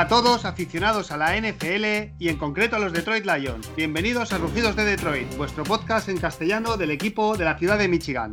[0.00, 3.70] A todos aficionados a la NFL y en concreto a los Detroit Lions.
[3.76, 7.86] Bienvenidos a Rugidos de Detroit, vuestro podcast en castellano del equipo de la ciudad de
[7.86, 8.32] Michigan.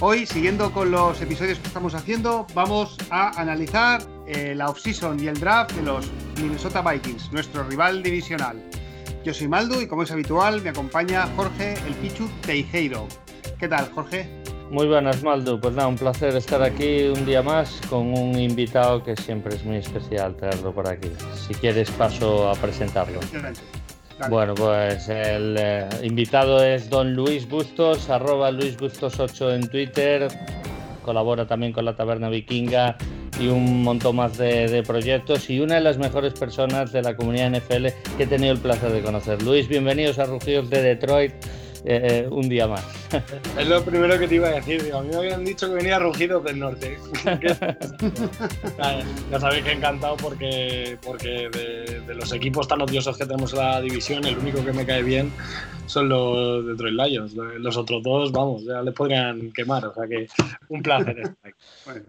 [0.00, 5.28] Hoy, siguiendo con los episodios que estamos haciendo, vamos a analizar eh, la offseason y
[5.28, 6.10] el draft de los
[6.42, 8.62] Minnesota Vikings, nuestro rival divisional.
[9.24, 13.08] Yo soy Maldo y como es habitual me acompaña Jorge el Pichu Teijeiro.
[13.58, 14.39] ¿Qué tal, Jorge?
[14.70, 15.60] Muy buenas, Maldo.
[15.60, 19.64] Pues nada, un placer estar aquí un día más con un invitado que siempre es
[19.64, 21.08] muy especial traerlo por aquí.
[21.34, 23.18] Si quieres paso a presentarlo.
[24.28, 30.28] Bueno, pues el eh, invitado es don Luis Bustos, arroba Luis Bustos 8 en Twitter,
[31.02, 32.96] colabora también con la Taberna Vikinga
[33.40, 37.50] y un montón más de, proyectos y una de las mejores personas de la comunidad
[37.50, 39.42] NFL que he tenido el placer de conocer.
[39.42, 41.32] Luis, bienvenidos a Rugidos de Detroit.
[41.84, 42.84] Eh, eh, un día más.
[43.58, 44.92] Es lo primero que te iba a decir.
[44.92, 46.98] a mí me habían dicho que venía Rugidos del Norte.
[49.30, 51.48] ya sabéis que encantado porque, porque
[52.06, 55.02] de, los equipos tan odiosos que tenemos en la división, el único que me cae
[55.02, 55.32] bien
[55.86, 57.34] son los Detroit Lions.
[57.34, 59.86] Los otros dos, vamos, ya les podrían quemar.
[59.86, 60.28] O sea que
[60.68, 62.06] un placer estar aquí.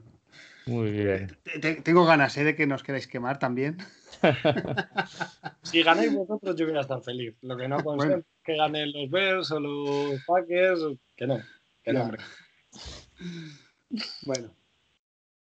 [0.65, 1.37] Muy bien.
[1.83, 2.43] Tengo ganas ¿eh?
[2.43, 3.77] de que nos queráis quemar también.
[5.63, 7.35] si ganáis vosotros, yo voy a estar feliz.
[7.41, 10.81] Lo que no consigo que ganen los Bears o los Packers,
[11.15, 11.39] que no.
[11.83, 12.11] Que no,
[14.25, 14.55] Bueno.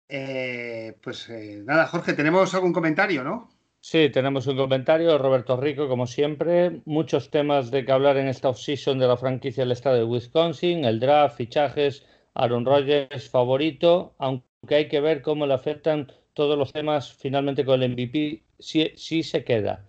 [0.08, 3.50] Eh, pues eh, nada, Jorge, ¿tenemos algún comentario, no?
[3.80, 5.18] Sí, tenemos un comentario.
[5.18, 6.82] Roberto Rico, como siempre.
[6.86, 10.86] Muchos temas de que hablar en esta offseason de la franquicia del estado de Wisconsin,
[10.86, 16.72] el draft, fichajes, Aaron Rodgers favorito, aunque hay que ver cómo le afectan todos los
[16.72, 19.88] temas finalmente con el MVP, si, si se queda.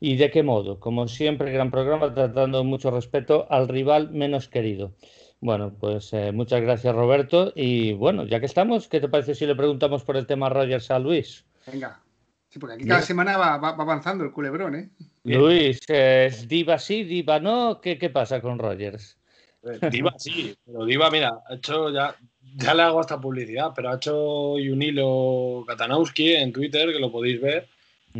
[0.00, 0.78] ¿Y de qué modo?
[0.78, 4.92] Como siempre, gran programa, tratando mucho respeto al rival menos querido.
[5.40, 7.52] Bueno, pues eh, muchas gracias Roberto.
[7.54, 10.90] Y bueno, ya que estamos, ¿qué te parece si le preguntamos por el tema Rogers
[10.90, 11.44] a Luis?
[11.66, 12.00] Venga.
[12.48, 14.88] Sí, porque aquí cada semana va, avanzando el culebrón, ¿eh?
[15.24, 17.80] Luis, ¿es diva sí, diva no?
[17.80, 19.18] ¿Qué, qué pasa con Rogers?
[19.64, 22.16] Eh, diva sí, pero diva, mira, ha hecho ya,
[22.56, 27.12] ya le hago esta publicidad, pero ha hecho un hilo Katanowski en Twitter, que lo
[27.12, 27.68] podéis ver.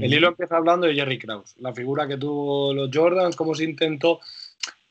[0.02, 3.64] El hilo empieza hablando de Jerry Krause, la figura que tuvo los Jordans, cómo se
[3.64, 4.20] intentó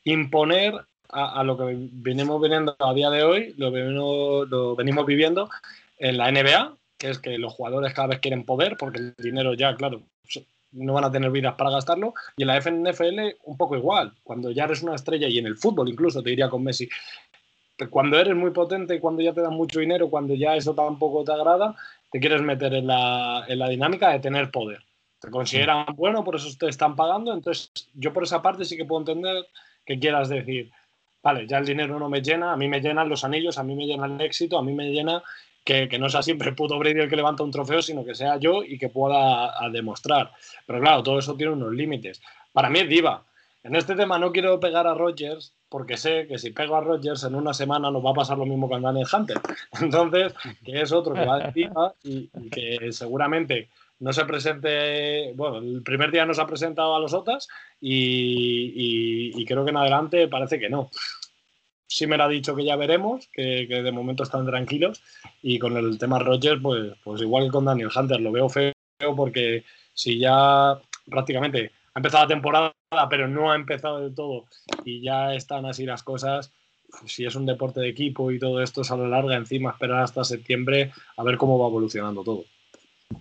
[0.04, 0.74] imponer
[1.10, 3.70] a, lo que venimos viendo a día de hoy, lo,
[4.44, 5.48] lo venimos viviendo
[5.98, 9.54] en la NBA, que es que los jugadores cada vez quieren poder, porque el dinero
[9.54, 10.02] ya, claro,
[10.72, 12.14] no van a tener vidas para gastarlo.
[12.36, 15.56] Y en la NFL un poco igual, cuando ya eres una estrella y en el
[15.56, 16.88] fútbol incluso, te diría con Messi,
[17.90, 21.24] cuando eres muy potente y cuando ya te dan mucho dinero, cuando ya eso tampoco
[21.24, 21.76] te agrada,
[22.10, 24.82] te quieres meter en la, en la dinámica de tener poder.
[25.20, 27.32] Te consideran bueno, por eso te están pagando.
[27.32, 29.46] Entonces, yo por esa parte sí que puedo entender
[29.84, 30.70] que quieras decir,
[31.22, 33.74] vale, ya el dinero no me llena, a mí me llenan los anillos, a mí
[33.74, 35.22] me llena el éxito, a mí me llena
[35.64, 38.14] que, que no sea siempre el puto Brady el que levanta un trofeo, sino que
[38.14, 40.30] sea yo y que pueda demostrar.
[40.66, 42.20] Pero claro, todo eso tiene unos límites.
[42.52, 43.24] Para mí es diva.
[43.64, 47.24] En este tema no quiero pegar a Rogers porque sé que si pego a Rogers
[47.24, 49.38] en una semana nos va a pasar lo mismo con Daniel Hunter.
[49.80, 50.32] Entonces,
[50.64, 53.68] que es otro que va de diva y, y que seguramente
[54.00, 57.48] no se presente, bueno, el primer día no se ha presentado a los OTAS
[57.80, 60.90] y, creo que en adelante parece que no.
[61.86, 65.02] Sí me lo ha dicho que ya veremos, que, de momento están tranquilos
[65.42, 68.72] y con el tema Rogers, pues, pues igual que con Daniel Hunter, lo veo feo
[69.16, 69.64] porque
[69.94, 72.74] si ya prácticamente ha empezado la temporada,
[73.08, 74.44] pero no ha empezado del todo
[74.84, 76.52] y ya están así las cosas,
[77.06, 80.02] si es un deporte de equipo y todo esto se a lo larga, encima esperar
[80.02, 82.44] hasta septiembre a ver cómo va evolucionando todo.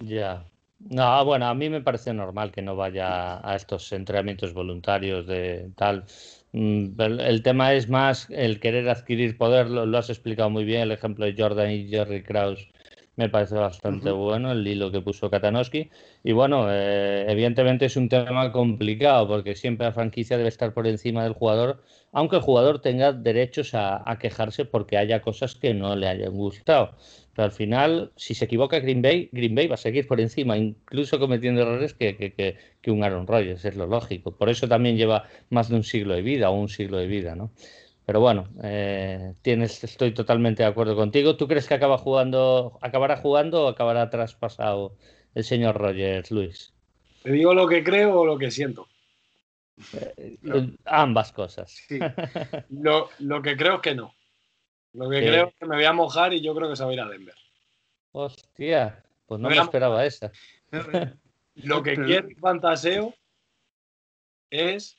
[0.01, 0.43] Ya,
[0.79, 5.71] no, bueno, a mí me parece normal que no vaya a estos entrenamientos voluntarios de
[5.75, 6.05] tal.
[6.53, 10.91] Mm, el, tema es más el querer adquirir poder, lo, has explicado muy bien, el
[10.91, 12.69] ejemplo de Jordan y Jerry Krause
[13.17, 15.89] me parece bastante bueno, el hilo que puso Katanowski.
[16.23, 20.87] Y bueno, eh, evidentemente es un tema complicado porque siempre la franquicia debe estar por
[20.87, 21.83] encima del jugador,
[22.13, 26.95] aunque el jugador tenga derechos a quejarse porque haya cosas que no le hayan gustado.
[27.37, 30.57] Pero al final, si se equivoca Green Bay, Green Bay va a seguir por encima,
[30.57, 32.15] incluso cometiendo errores que,
[32.81, 34.35] que, un Aaron Rodgers, es lo lógico.
[34.35, 37.35] Por eso también lleva más de un siglo de vida o un siglo de vida,
[37.35, 37.51] ¿no?
[38.07, 41.35] Pero bueno, eh, tienes, estoy totalmente de acuerdo contigo.
[41.35, 44.95] ¿Tú crees que acaba jugando, acabará jugando o acabará traspasado
[45.35, 46.73] el señor Rodgers, Luis?
[47.21, 48.87] ¿Te digo lo que creo o lo que siento?
[49.91, 50.37] Eh,
[50.85, 51.85] ambas cosas.
[52.69, 54.15] lo, lo que creo es que no.
[54.93, 56.91] Lo que creo es que me voy a mojar y yo creo que se va
[56.91, 57.35] a ir a Denver.
[58.13, 60.31] Hostia, pues no me, esperaba esa.
[61.55, 63.13] Lo que quiero fantaseo
[64.49, 64.97] es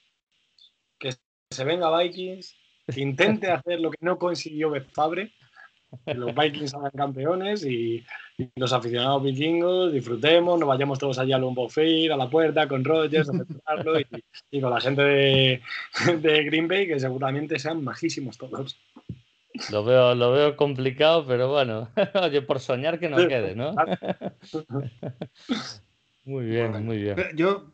[0.99, 1.15] que
[1.51, 2.55] se venga Vikings,
[2.93, 5.33] que intente hacer lo que no consiguió Fabre,
[6.07, 8.05] los Vikings hagan campeones y,
[8.55, 12.85] los aficionados vikingos disfrutemos, nos vayamos todos allá al Lombo Fair, a la puerta con
[12.85, 13.99] Rogers, a celebrarlo
[14.51, 15.63] y, con la gente de,
[16.21, 18.79] de Green Bay, que seguramente sean majísimos todos.
[19.73, 21.91] Lo veo, lo veo complicado, pero bueno,
[22.23, 23.75] oye, por soñar que no quede, ¿no?
[26.25, 27.17] muy bien, muy bien.
[27.35, 27.73] Yo,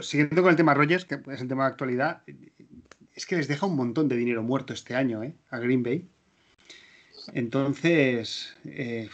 [0.00, 2.22] siguiendo con el tema Rogers, que es el tema de actualidad,
[3.16, 5.34] es que les deja un montón de dinero muerto este año, ¿eh?
[5.50, 6.06] A Green Bay.
[7.32, 9.08] Entonces, eh,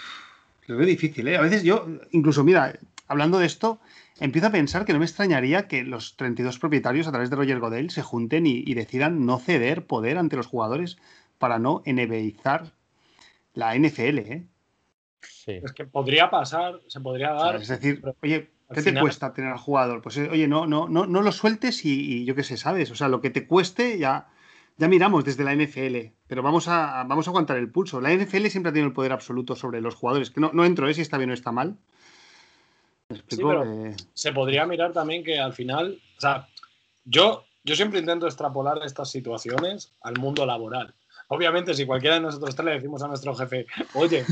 [0.66, 1.37] lo veo difícil, ¿eh?
[1.37, 3.81] A veces yo, incluso, mira, hablando de esto,
[4.20, 7.60] empiezo a pensar que no me extrañaría que los 32 propietarios a través de Roger
[7.60, 10.99] Godel se junten y, y decidan no ceder poder ante los jugadores
[11.38, 12.72] para no NBAizar
[13.54, 14.19] la NFL.
[14.19, 14.46] ¿eh?
[15.46, 17.56] Es que podría pasar, se podría dar.
[17.56, 20.02] es decir, oye, ¿qué te cuesta tener al jugador?
[20.02, 22.90] Pues eh, oye, no, no, no, no lo sueltes y, yo qué sé, ¿sabes?
[22.90, 24.28] O sea, lo que te cueste ya,
[24.76, 28.00] ya miramos desde la NFL, pero vamos a, vamos a aguantar el pulso.
[28.00, 30.88] La NFL siempre ha tenido el poder absoluto sobre los jugadores, que no, no entro
[30.88, 30.94] ¿eh?
[30.94, 31.76] si está bien o está mal.
[33.10, 36.48] Eh, se podría mirar también que al final, o sea,
[37.04, 40.94] yo, yo siempre intento extrapolar estas situaciones al mundo laboral.
[41.29, 44.25] Obviamente, si cualquiera de nosotros tres le decimos a nuestro jefe, oye,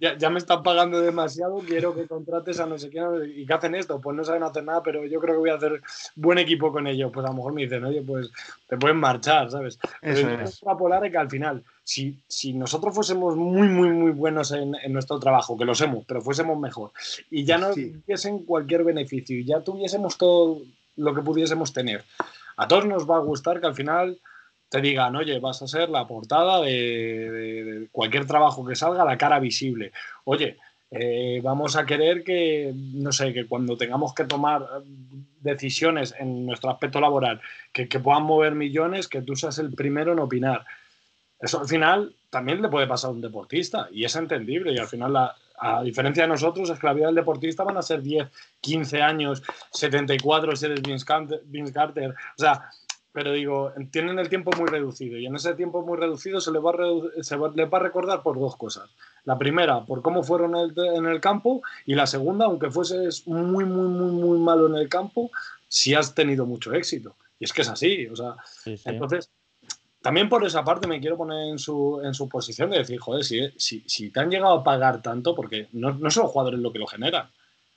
[0.00, 3.04] ya, me están pagando demasiado, quiero que contrates a no sé quién,
[3.34, 4.00] ¿y qué hacen esto?
[4.00, 5.82] Pues no saben hacer nada, pero yo creo que voy a hacer
[6.14, 7.10] buen equipo con ellos.
[7.12, 8.30] Pues a lo mejor me dicen, oye, pues
[8.68, 9.78] te pueden marchar, ¿sabes?
[10.00, 10.60] Eso pero es.
[10.78, 15.18] polar es que al final, si, si nosotros fuésemos muy, muy, muy buenos en, nuestro
[15.18, 16.92] trabajo, que lo somos, pero fuésemos mejor,
[17.30, 20.62] y ya no tuviesen cualquier beneficio, y ya tuviésemos todo
[20.96, 22.04] lo que pudiésemos tener,
[22.56, 24.20] a todos nos va a gustar que al final
[24.68, 29.38] te digan, oye, vas a ser la portada de, cualquier trabajo que salga, la cara
[29.38, 29.92] visible.
[30.24, 30.56] Oye,
[30.90, 34.66] eh, vamos a querer que, no sé, que cuando tengamos que tomar
[35.40, 37.40] decisiones en nuestro aspecto laboral,
[37.72, 40.64] que, puedan mover millones, que tú seas el primero en opinar.
[41.38, 44.88] Eso al final también le puede pasar a un deportista y es entendible y al
[44.88, 45.12] final
[45.58, 48.28] a diferencia de nosotros, es que la vida del deportista van a ser 10,
[48.60, 49.42] 15 años,
[49.72, 52.10] 74 si eres Vince Carter.
[52.10, 52.68] O sea,
[53.16, 56.62] pero digo, tienen el tiempo muy reducido y en ese tiempo muy reducido se les
[56.62, 58.90] va a, se va, a recordar por dos cosas.
[59.24, 63.88] La primera, por cómo fueron en el, campo y la segunda, aunque fueses muy, muy,
[63.88, 65.30] muy, muy malo en el campo,
[65.66, 67.16] si has tenido mucho éxito.
[67.38, 68.36] Y es que es así, o sea,
[68.84, 69.30] entonces,
[70.02, 73.24] también por esa parte me quiero poner en su, en su posición de decir, joder,
[73.24, 76.60] si, si, si te han llegado a pagar tanto, porque no, no son los jugadores
[76.60, 77.28] lo que lo generan,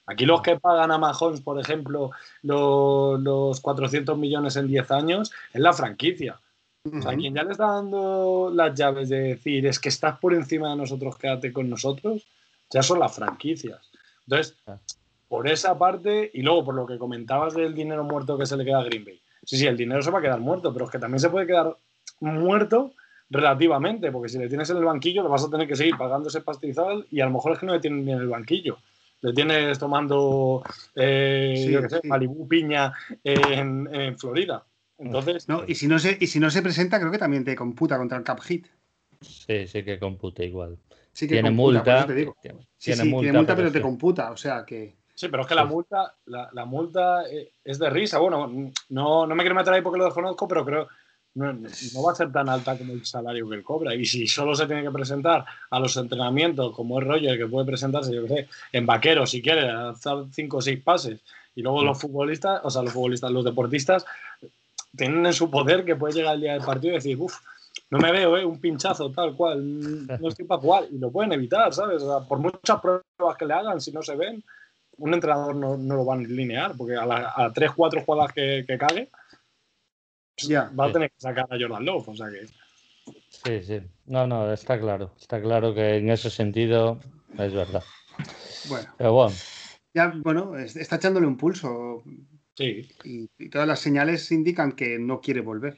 [0.09, 2.09] Aquí los que pagan a Mahomes, por ejemplo,
[2.41, 6.39] los, 400 millones en 10 años, es la franquicia.
[6.83, 10.33] O sea, quien ya le está dando las llaves de decir es que estás por
[10.33, 12.25] encima de nosotros, quédate con nosotros,
[12.71, 13.91] ya son las franquicias.
[14.25, 14.79] Entonces, ah.
[15.27, 18.65] por esa parte, y luego por lo que comentabas del dinero muerto que se le
[18.65, 19.21] queda a Green Bay.
[19.45, 21.45] Sí, sí, el dinero se va a quedar muerto, pero es que también se puede
[21.45, 21.77] quedar
[22.19, 22.93] muerto
[23.29, 26.29] relativamente, porque si le tienes en el banquillo, le vas a tener que seguir pagando
[26.29, 28.77] ese pastizal y a lo mejor es que no le tienen ni en el banquillo
[29.21, 30.63] le tienes tomando
[30.95, 32.93] eh, Malibu piña
[33.23, 34.65] en, Florida.
[34.97, 37.55] Entonces, no, y si no se y si no se presenta, creo que también te
[37.55, 38.67] computa contra el cap hit.
[39.21, 40.77] Sí, sí que computa igual.
[41.13, 44.97] tiene multa, Tiene, multa, tiene multa, pero, te computa, o sea que.
[45.13, 48.19] Sí, pero es que la multa, la, multa eh, es de risa.
[48.19, 50.87] Bueno, no, no me quiero meter ahí porque lo desconozco, pero creo
[51.39, 53.95] no, va a ser tan alta como el salario que él cobra.
[53.95, 57.65] Y si solo se tiene que presentar a los entrenamientos, como es Roger, que puede
[57.65, 61.21] presentarse, yo qué sé, en vaquero, si quiere, hacer cinco o seis pases,
[61.55, 64.05] y luego los futbolistas, o sea, los futbolistas, los deportistas,
[64.95, 67.37] tienen en su poder que puede llegar el día del partido y decir, uff,
[67.89, 68.45] no me veo, ¿eh?
[68.45, 72.03] un pinchazo, tal cual, no estoy para jugar, y lo pueden evitar, ¿sabes?
[72.27, 74.43] por muchas pruebas que le hagan, si no se ven,
[74.97, 78.77] un entrenador no, lo van a linear, porque a, las tres, cuatro jugadas que, que
[78.77, 79.09] cague,
[80.47, 82.45] va a tener que sacar a Jordan Love, o sea que.
[83.29, 83.81] Sí, sí.
[84.05, 85.13] No, no, está claro.
[85.19, 86.99] Está claro que en ese sentido
[87.37, 87.83] es verdad.
[88.67, 88.89] Bueno.
[88.97, 89.35] Pero bueno.
[89.93, 92.03] Ya, bueno, está echándole un pulso.
[92.55, 92.87] Sí.
[93.03, 95.77] Y, todas las señales indican que no quiere volver.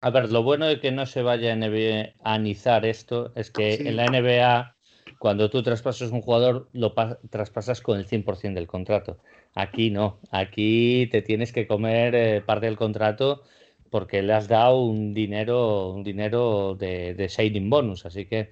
[0.00, 3.96] A ver, lo bueno de que no se vaya a anizar esto es que en
[3.96, 4.76] la NBA,
[5.18, 6.94] cuando tú traspasas un jugador, lo
[7.30, 9.18] traspasas con el 100% del contrato.
[9.54, 10.20] Aquí no.
[10.30, 13.42] Aquí te tienes que comer eh, parte del contrato
[13.90, 18.50] porque le has dado un dinero, un dinero de, de signing bonus, así que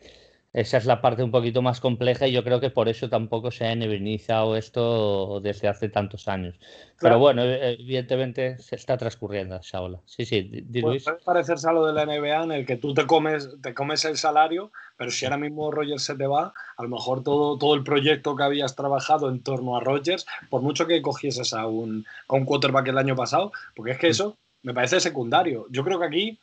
[0.55, 3.51] esa es la parte un poquito más compleja y yo creo que por eso tampoco
[3.51, 6.61] se ha enevinizado esto desde hace tantos años.
[7.01, 9.99] Pero bueno, e, evidentemente se está transcurriendo esa ola.
[10.07, 11.03] Sí, sí, di, Luis.
[11.03, 14.05] Puede parecerse a lo de la NBA en el que tú te comes, te comes
[14.05, 17.75] el salario, pero si ahora mismo Rogers se te va, a lo mejor todo, todo
[17.75, 22.07] el proyecto que habías trabajado en torno a Rogers, por mucho que cogieses a un,
[22.29, 24.11] a un quarterback el año pasado, porque es que mm.
[24.11, 25.67] eso me parece secundario.
[25.71, 26.39] Yo creo que aquí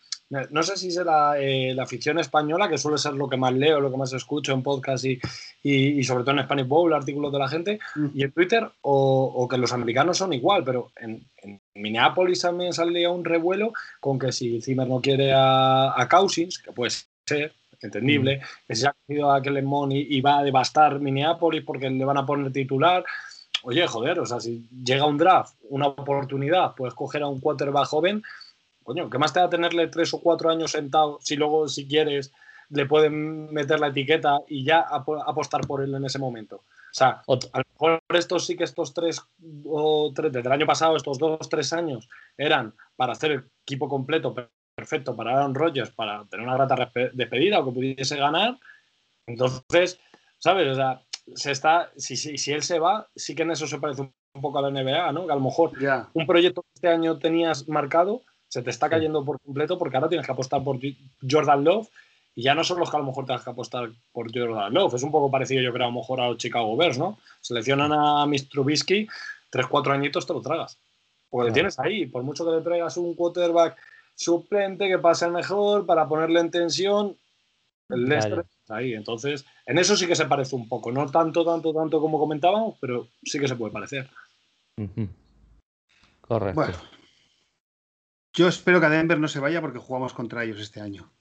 [0.50, 3.54] no sé si es la, eh, la, afición española, que suele ser lo que más
[3.54, 5.20] leo, lo que más escucho en podcast y,
[5.62, 8.08] y, sobre todo en Spanish Bowl, artículos de la gente, mm.
[8.13, 12.72] y en Twitter, o, o, que los americanos son igual, pero en, en, Minneapolis también
[12.72, 16.92] salía un revuelo con que si Zimmer no quiere a, a Cousins, que puede
[17.25, 18.68] ser, entendible, mm.
[18.68, 22.18] que se ha cogido a Kellen y, y va a devastar Minneapolis porque le van
[22.18, 23.04] a poner titular.
[23.63, 27.86] Oye, joder, o sea, si llega un draft, una oportunidad, puedes coger a un quarterback
[27.86, 28.24] joven,
[28.84, 31.88] coño, ¿qué más te va a tenerle tres o cuatro años sentado si luego, si
[31.88, 32.34] quieres,
[32.70, 36.58] le pueden meter la etiqueta y ya apostar por él en ese momento?
[36.58, 39.22] O sea, a lo mejor estos sí que estos tres
[39.65, 43.88] o tres, desde el año pasado, estos dos, tres años, eran para hacer el equipo
[43.88, 44.36] completo
[44.75, 48.58] perfecto para Aaron Rodgers para tener una grata despedida o que pudiese ganar.
[49.25, 50.00] Entonces,
[50.38, 50.68] ¿sabes?
[50.68, 51.01] O sea,
[51.36, 54.42] se está, si, si, si, él se va, sí que en eso se parece un
[54.42, 55.25] poco a la NBA, ¿no?
[55.25, 55.72] Que a lo mejor
[56.13, 60.10] un proyecto que este año tenías marcado se te está cayendo por completo porque ahora
[60.10, 60.78] tienes que apostar por
[61.30, 61.88] Jordan Love
[62.36, 64.94] y ya no son los que a lo mejor tienes que apostar por Jordan Love.
[64.96, 67.18] Es un poco parecido, yo creo, a lo mejor a los Chicago Bears, ¿no?
[67.40, 68.50] Seleccionan a Mr.
[68.50, 69.08] Trubisky,
[69.50, 70.78] tres, cuatro añitos te lo tragas.
[71.30, 73.78] Porque le tienes ahí, por mucho que le traigas un quarterback
[74.16, 77.18] suplente que pase mejor para ponerle en tensión.
[77.88, 78.94] El Leicester ahí.
[78.94, 80.92] Entonces, en eso sí que se parece un poco.
[80.92, 84.10] No tanto, tanto, tanto como comentábamos, pero sí que se puede parecer.
[86.22, 86.56] Correcto.
[86.56, 86.78] Bueno,
[88.34, 91.12] yo espero que a Denver no se vaya porque jugamos contra ellos este año.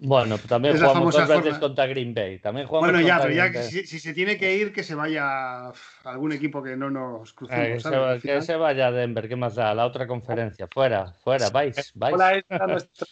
[0.00, 2.38] Bueno, también jugamos dos veces contra Green Bay.
[2.38, 5.68] También jugamos bueno, ya, pero ya que si, se tiene que ir, que se vaya
[5.68, 5.72] a
[6.04, 7.84] algún equipo que no nos crucemos.
[7.84, 9.74] Eh, que, se, vaya a Denver, ¿qué más da?
[9.74, 10.68] La otra conferencia.
[10.72, 12.14] Fuera, fuera, vais, vais.
[12.48, 13.06] A nuestra,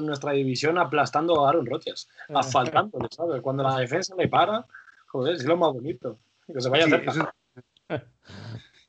[0.00, 2.32] nuestra, división aplastando a Aaron Rodgers, eh.
[2.34, 3.42] asfaltándole, ¿sabes?
[3.42, 4.64] Cuando la defensa le para,
[5.06, 6.18] joder, es lo más bonito.
[6.46, 7.34] Que se vaya a cerca.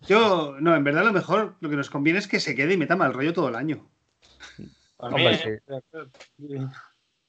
[0.07, 2.77] Yo, no, en verdad lo mejor, lo que nos conviene es que se quede y
[2.77, 3.89] meta mal rollo todo el año.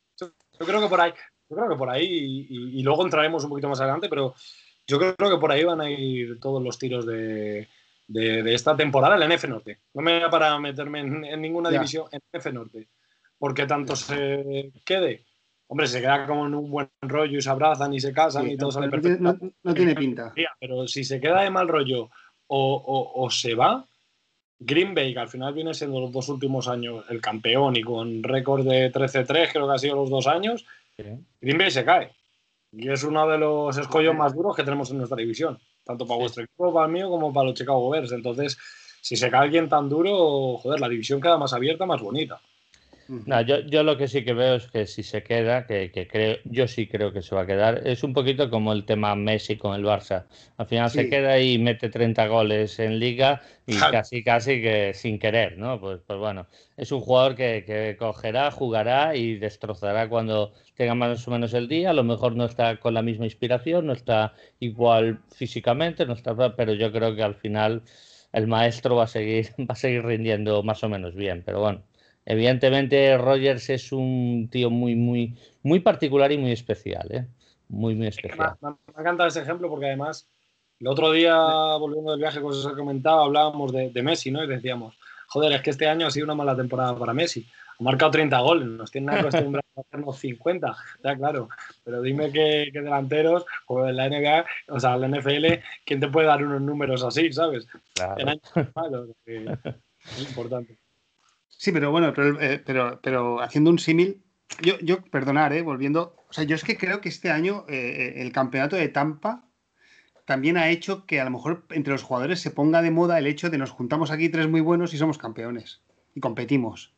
[0.08, 1.12] Yo creo que por ahí,
[1.48, 2.06] yo creo que por ahí,
[2.48, 4.34] y, luego entraremos un poquito más adelante, pero
[4.86, 7.66] yo creo que por ahí van a ir todos los tiros de,
[8.08, 9.80] esta temporada en la NF Norte.
[9.94, 12.88] No me da para meterme en, ninguna división en NF Norte.
[13.38, 15.24] Porque tanto se quede,
[15.66, 18.56] hombre, se queda como en un buen rollo y se abrazan y se casan y
[18.56, 19.36] todo sale perfecto.
[19.62, 20.32] No, tiene pinta.
[20.60, 22.10] Pero si se queda de mal rollo
[22.46, 23.84] o se va,
[24.58, 28.22] Green Bay, que al final viene siendo los dos últimos años el campeón y con
[28.22, 30.64] récord de 13-3, creo que ha sido los dos años,
[30.96, 32.12] Green Bay se cae.
[32.72, 36.20] Y es uno de los escollos más duros que tenemos en nuestra división, tanto para
[36.20, 38.12] vuestro equipo, para el mío, como para los Chicago Bears.
[38.12, 38.58] Entonces,
[39.00, 42.40] si se cae alguien tan duro, joder, la división queda más abierta, más bonita.
[43.08, 46.06] No, yo, yo, lo que sí que veo es que si se queda, que, que,
[46.06, 49.14] creo, yo sí creo que se va a quedar, es un poquito como el tema
[49.14, 50.24] Messi con el Barça.
[50.56, 55.18] Al final se queda y mete 30 goles en liga y casi, casi que sin
[55.18, 55.80] querer, ¿no?
[55.80, 56.46] Pues, pues bueno,
[56.76, 61.68] es un jugador que, que, cogerá, jugará y destrozará cuando tenga más o menos el
[61.68, 61.90] día.
[61.90, 66.34] A lo mejor no está con la misma inspiración, no está igual físicamente, no está,
[66.56, 67.82] pero yo creo que al final
[68.32, 71.82] el maestro va a seguir, va a seguir rindiendo más o menos bien, pero bueno.
[72.26, 77.26] Evidentemente, Rogers es un tío muy, muy, muy particular y muy especial, ¿eh?
[77.68, 78.56] Muy, muy especial.
[78.62, 80.26] Me, me encanta ese ejemplo porque además,
[80.80, 81.36] el otro día,
[81.78, 84.42] volviendo del viaje, como se comentaba, hablábamos de, Messi, ¿no?
[84.42, 87.46] Y decíamos, joder, es que este año ha sido una mala temporada para Messi.
[87.78, 91.48] Ha marcado 30 goles, nos tienen acostumbrados a hacernos 50, ya claro.
[91.82, 96.28] Pero dime que, delanteros, o en la NBA, o sea, la NFL, ¿quién te puede
[96.28, 97.66] dar unos números así, sabes?
[98.16, 100.78] En años malos, es importante.
[101.64, 104.20] Sí, pero bueno, pero, eh, pero, haciendo un símil,
[104.60, 108.16] yo, yo, perdonar, eh, volviendo, o sea, yo es que creo que este año eh,
[108.16, 109.48] el campeonato de Tampa
[110.26, 113.26] también ha hecho que a lo mejor entre los jugadores se ponga de moda el
[113.26, 115.80] hecho de nos juntamos aquí tres muy buenos y somos campeones
[116.14, 116.92] y competimos.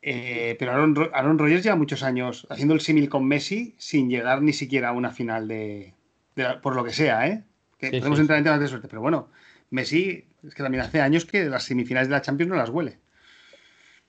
[0.00, 4.52] pero Aaron, Aaron, Rodgers lleva muchos años haciendo el símil con Messi sin llegar ni
[4.52, 5.94] siquiera a una final de,
[6.62, 7.42] por lo que sea, ¿eh?
[7.78, 9.28] Que podemos entrar en temas de suerte, pero bueno,
[9.70, 13.00] Messi es que también hace años que las semifinales de la Champions no las huele.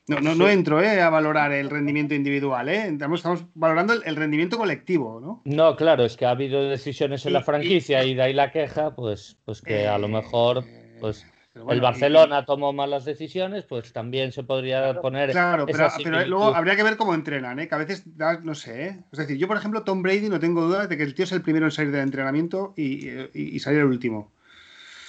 [0.07, 2.87] No, no, no entro eh, a valorar el rendimiento individual, ¿eh?
[2.87, 5.41] estamos, valorando el, rendimiento colectivo, ¿no?
[5.45, 8.95] No, claro, es que ha habido decisiones en la franquicia y, de ahí la queja,
[8.95, 10.65] pues, pues que a lo eh, mejor
[10.99, 11.25] pues,
[11.69, 15.31] el Barcelona tomó malas decisiones, pues también se podría poner.
[15.31, 17.67] Claro, pero, luego habría que ver cómo entrenan, ¿eh?
[17.67, 18.05] que a veces,
[18.43, 18.85] no sé.
[18.85, 18.99] ¿eh?
[19.11, 21.31] Es decir, yo, por ejemplo, Tom Brady, no tengo duda de que el tío es
[21.31, 24.31] el primero en salir del entrenamiento y, y salir el último.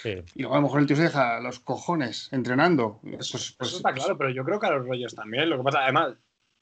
[0.05, 3.01] Y luego a lo mejor el tío se deja los cojones entrenando.
[3.03, 5.49] Pues, eso, pues, está claro, pero yo creo que a los rollos también.
[5.49, 6.15] Lo que pasa, además,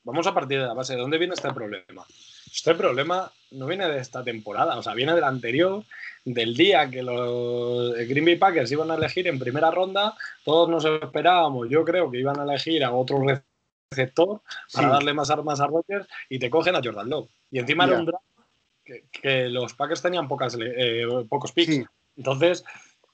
[0.04, 0.94] vamos a partir de la base.
[0.94, 2.04] ¿De dónde viene este problema?
[2.52, 5.84] Este problema no viene de esta temporada, o sea, viene del anterior,
[6.24, 10.14] del día que los Green Bay Packers iban a elegir en primera ronda.
[10.44, 13.24] Todos nos esperábamos, yo creo que iban a elegir a otro
[13.90, 14.42] receptor
[14.72, 17.28] para darle más armas a Rodgers y te cogen a Jordan Love.
[17.50, 18.24] Y encima era un draft
[19.12, 21.86] que, los Packers tenían pocas, eh, pocos picks.
[22.16, 22.64] Entonces,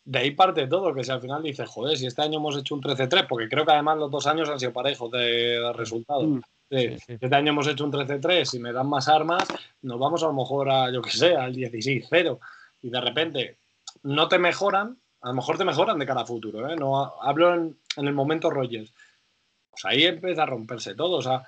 [0.06, 2.76] de ahí parte todo, que si al final dices, joder, si este año hemos hecho
[2.76, 6.26] un 13-3, porque creo que además los dos años han sido parejos de, resultados.
[6.26, 6.40] Mm.
[6.70, 9.46] Este año hemos hecho un 13-3 y me dan más armas,
[9.82, 12.38] nos vamos a lo mejor a, yo que sé, al 16-0.
[12.82, 13.58] Y de repente
[14.04, 16.76] no te mejoran, a lo mejor te mejoran de cara a futuro, ¿eh?
[16.76, 18.92] No hablo en, el momento Rogers.
[19.70, 21.42] Pues ahí empieza a romperse todo, o sea,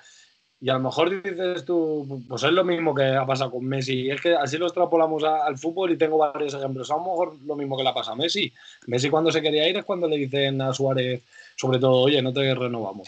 [0.61, 4.09] y a lo mejor dices tú, pues es lo mismo que ha pasado con Messi.
[4.09, 6.91] Es que así lo extrapolamos al fútbol y tengo varios ejemplos.
[6.91, 8.51] A lo mejor lo mismo que le ha pasado a Messi.
[8.87, 11.23] Messi cuando se quería ir es cuando le dicen a Suárez,
[11.55, 13.07] sobre todo, oye, no te renovamos.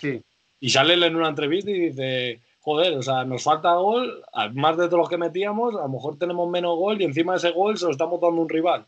[0.61, 4.85] Y sale en una entrevista y dice, joder, o sea, nos falta gol, más de
[4.85, 7.77] todos los que metíamos, a lo mejor tenemos menos gol y encima de ese gol
[7.77, 8.85] se lo estamos dando un rival.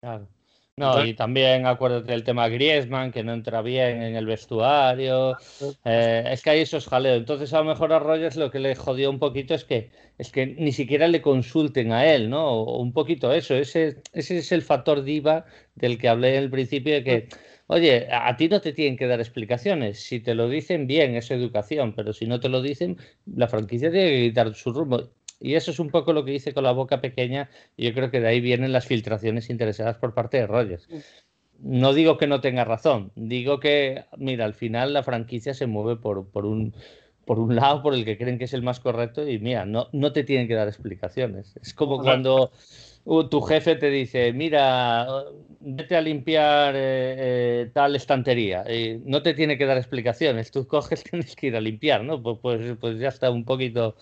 [0.00, 0.26] Claro.
[0.78, 5.34] No, y también acuérdate del tema Griezmann, que no entra bien en el vestuario.
[5.86, 7.16] Eh, es que hay esos jaleos.
[7.16, 10.30] Entonces, a lo mejor a Rogers lo que le jodió un poquito es que, es
[10.30, 12.62] que ni siquiera le consulten a él, ¿no?
[12.62, 13.54] un poquito eso.
[13.54, 17.28] Ese, ese es el factor diva del que hablé en el principio, de que,
[17.68, 19.98] oye, a ti no te tienen que dar explicaciones.
[20.00, 23.90] Si te lo dicen, bien, es educación, pero si no te lo dicen, la franquicia
[23.90, 25.08] tiene que quitar su rumbo.
[25.40, 27.50] Y eso es un poco lo que dice con la boca pequeña.
[27.76, 30.88] Y yo creo que de ahí vienen las filtraciones interesadas por parte de Rogers.
[31.58, 35.96] No digo que no tenga razón, digo que, mira, al final la franquicia se mueve
[35.96, 36.74] por, por, un,
[37.24, 39.88] por un lado por el que creen que es el más correcto y mira, no,
[39.92, 41.56] no te tienen que dar explicaciones.
[41.62, 42.52] Es como cuando
[43.30, 45.06] tu jefe te dice, mira,
[45.60, 48.64] vete a limpiar eh, eh, tal estantería.
[48.72, 52.22] Y no te tiene que dar explicaciones, tú coges, tienes que ir a limpiar, ¿no?
[52.22, 53.96] Pues, pues, pues ya está un poquito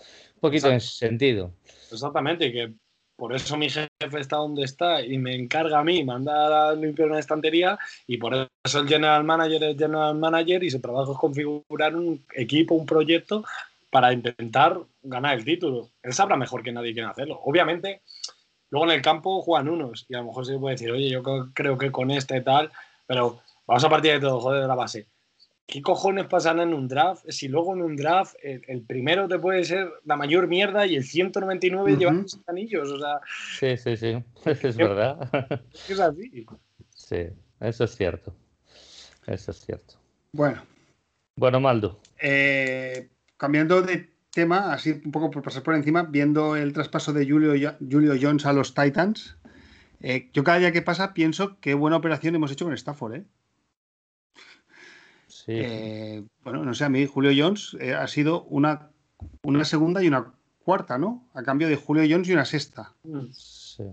[0.45, 1.53] poquito en ese sentido.
[1.91, 2.73] Exactamente, que
[3.15, 7.09] por eso mi jefe está donde está y me encarga a mí mandar a limpiar
[7.09, 11.17] una estantería y por eso el general manager es general manager y su trabajo es
[11.17, 13.43] configurar un equipo, un proyecto
[13.89, 15.89] para intentar ganar el título.
[16.03, 17.39] Él sabrá mejor que nadie quién hacerlo.
[17.45, 18.01] Obviamente,
[18.75, 21.23] luego en el campo juegan unos y a lo mejor se puede decir, oye, yo
[21.53, 22.71] creo que con este tal,
[23.07, 25.07] pero vamos a partir de todo, joder, de la base.
[25.67, 27.25] ¿qué cojones pasan en un draft?
[27.29, 31.03] Si luego en un draft el, primero te puede ser la mayor mierda y el
[31.03, 33.21] 199 lleva los anillos, o sea...
[33.57, 34.23] Sí, sí, sí,
[34.67, 35.61] es verdad.
[35.89, 36.45] Es así.
[36.89, 37.27] Sí,
[37.59, 38.35] eso es cierto.
[39.25, 39.95] Eso es cierto.
[40.33, 40.61] Bueno.
[41.35, 41.99] Bueno, Maldo.
[42.21, 47.27] Eh, cambiando de tema, así un poco por pasar por encima, viendo el traspaso de
[47.27, 49.37] Julio, Julio Jones a los Titans,
[50.01, 53.25] eh, yo cada día que pasa pienso qué buena operación hemos hecho con Stafford, ¿eh?
[55.47, 58.89] Eh, bueno, no sé, a mí Julio Jones eh, ha sido una,
[59.43, 61.27] una segunda y una cuarta, ¿no?
[61.33, 62.93] A cambio de Julio Jones y una sexta.
[63.31, 63.85] Sí.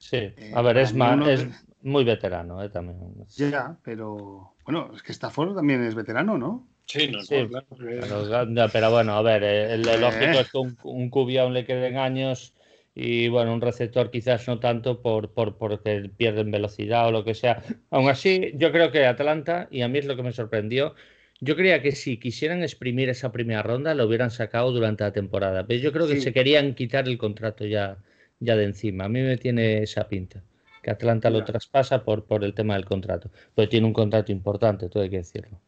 [0.00, 1.46] Sí, a ver, es, más, es
[1.82, 2.98] muy veterano eh, también.
[3.36, 6.66] Ya, pero bueno, es que Stafford también es veterano, ¿no?
[6.90, 8.68] Sí, no, claro.
[8.72, 12.54] Pero, bueno, a ver, el, lógico es que un, un QB aún le queden años
[12.94, 17.34] y bueno, un receptor quizás no tanto por, por porque pierden velocidad o lo que
[17.34, 17.62] sea.
[17.90, 20.94] Aún así, yo creo que Atlanta, y a mí es lo que me sorprendió,
[21.40, 25.66] yo creía que si quisieran exprimir esa primera ronda, lo hubieran sacado durante la temporada.
[25.66, 27.96] Pero yo creo que se querían quitar el contrato ya,
[28.40, 29.04] ya de encima.
[29.04, 30.42] A mí me tiene esa pinta.
[30.82, 33.30] Que Atlanta lo traspasa por, por el tema del contrato.
[33.54, 35.58] Pero tiene un contrato importante, todo hay que decirlo.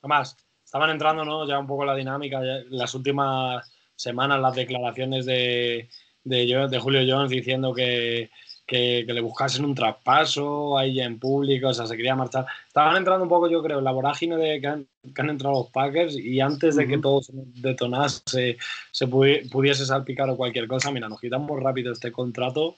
[0.00, 0.36] Además,
[0.68, 1.48] estaban entrando ¿no?
[1.48, 2.42] ya un poco la dinámica.
[2.68, 5.88] las últimas semanas, las declaraciones de,
[6.24, 8.30] de, Julio Jones diciendo que,
[8.70, 12.44] le buscasen un traspaso ahí en público, o sea, se quería marchar.
[12.66, 14.86] Estaban entrando un poco, yo creo, en la vorágine de que han,
[15.30, 18.58] entrado los Packers y antes de que todo se detonase,
[18.92, 22.76] se pudiese salpicar o cualquier cosa, mira, nos quitamos rápido este contrato,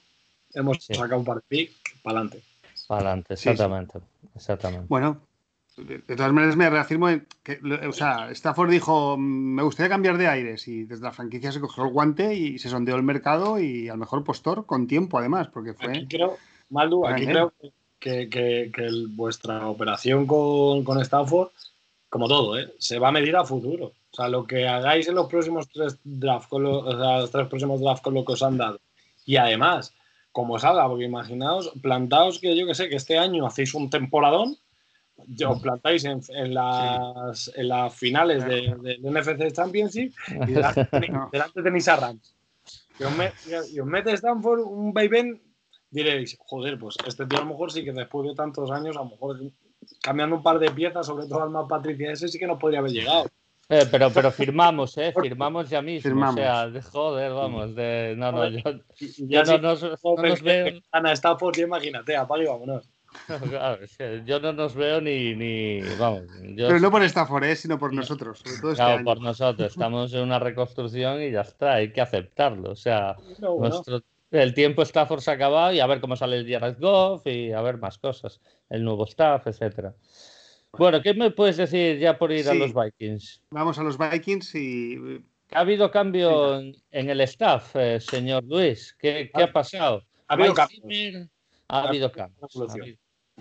[0.53, 1.69] hemos sacado un par de
[2.01, 2.41] para adelante.
[2.87, 3.99] Para adelante, exactamente,
[4.33, 4.85] exactamente.
[4.87, 5.19] Bueno,
[5.83, 10.27] de todas maneras me reafirmo en que, o sea, Stafford dijo, me gustaría cambiar de
[10.27, 13.89] aires y desde la franquicia se cogió el guante y se sondeó el mercado y
[13.89, 15.89] al mejor postor con tiempo además, porque fue...
[15.89, 16.37] Aquí creo,
[16.69, 17.53] Maldu, aquí creo
[17.99, 21.49] que, que, vuestra operación con, con Stafford,
[22.09, 22.73] como todo, ¿eh?
[22.77, 23.93] se va a medir a futuro.
[24.11, 27.31] O sea, lo que hagáis en los próximos tres drafts, con los, o sea, los
[27.31, 28.79] tres próximos drafts con lo que os han dado.
[29.25, 29.93] Y además,
[30.31, 34.57] como salga, porque imaginaos, plantaos que yo que sé, que este año hacéis un temporadón
[35.47, 40.51] os plantáis en, las, en las finales del de, NFC Championship y
[41.31, 42.35] delante, tenéis a Rams.
[42.99, 45.41] Y os, mete Stanford un vaivén,
[45.89, 49.03] diréis, joder, pues este tío a lo mejor sí que después de tantos años, a
[49.03, 49.39] lo mejor
[50.01, 52.79] cambiando un par de piezas, sobre todo al más Patricia ese, sí que nos podría
[52.79, 53.25] haber llegado.
[53.69, 55.13] Eh, pero, pero firmamos, ¿eh?
[55.13, 56.29] Firmamos ya mismo.
[56.29, 57.73] O sea, de, joder, vamos.
[57.73, 58.59] De, no, no, yo,
[59.19, 60.81] ya no, nos, no nos veo.
[60.91, 62.90] Ana Stafford, imagínate, apague y vámonos.
[64.25, 66.23] yo no nos veo ni, ni vamos.
[66.55, 67.55] Pero no por Stafford, ¿eh?
[67.55, 68.39] sino por nosotros.
[68.39, 69.71] Sobre todo este claro, por nosotros.
[69.71, 72.71] Estamos en una reconstrucción y ya está, hay que aceptarlo.
[72.71, 76.49] O sea, nuestro, el tiempo Stafford se ha acabado y a ver cómo sale el
[76.49, 79.93] Jared Goff y a ver más cosas, el nuevo staff, etcétera.
[80.77, 83.43] Bueno, ¿qué me puedes decir ya por ir a los Vikings?
[83.51, 85.21] Vamos a los Vikings y...
[85.53, 88.95] ¿Ha habido cambio en, el staff, eh, señor Luis?
[88.97, 90.01] ¿Qué, qué ha, pasado?
[90.29, 91.27] Ha habido cambio.
[91.71, 92.37] Ha habido cambio.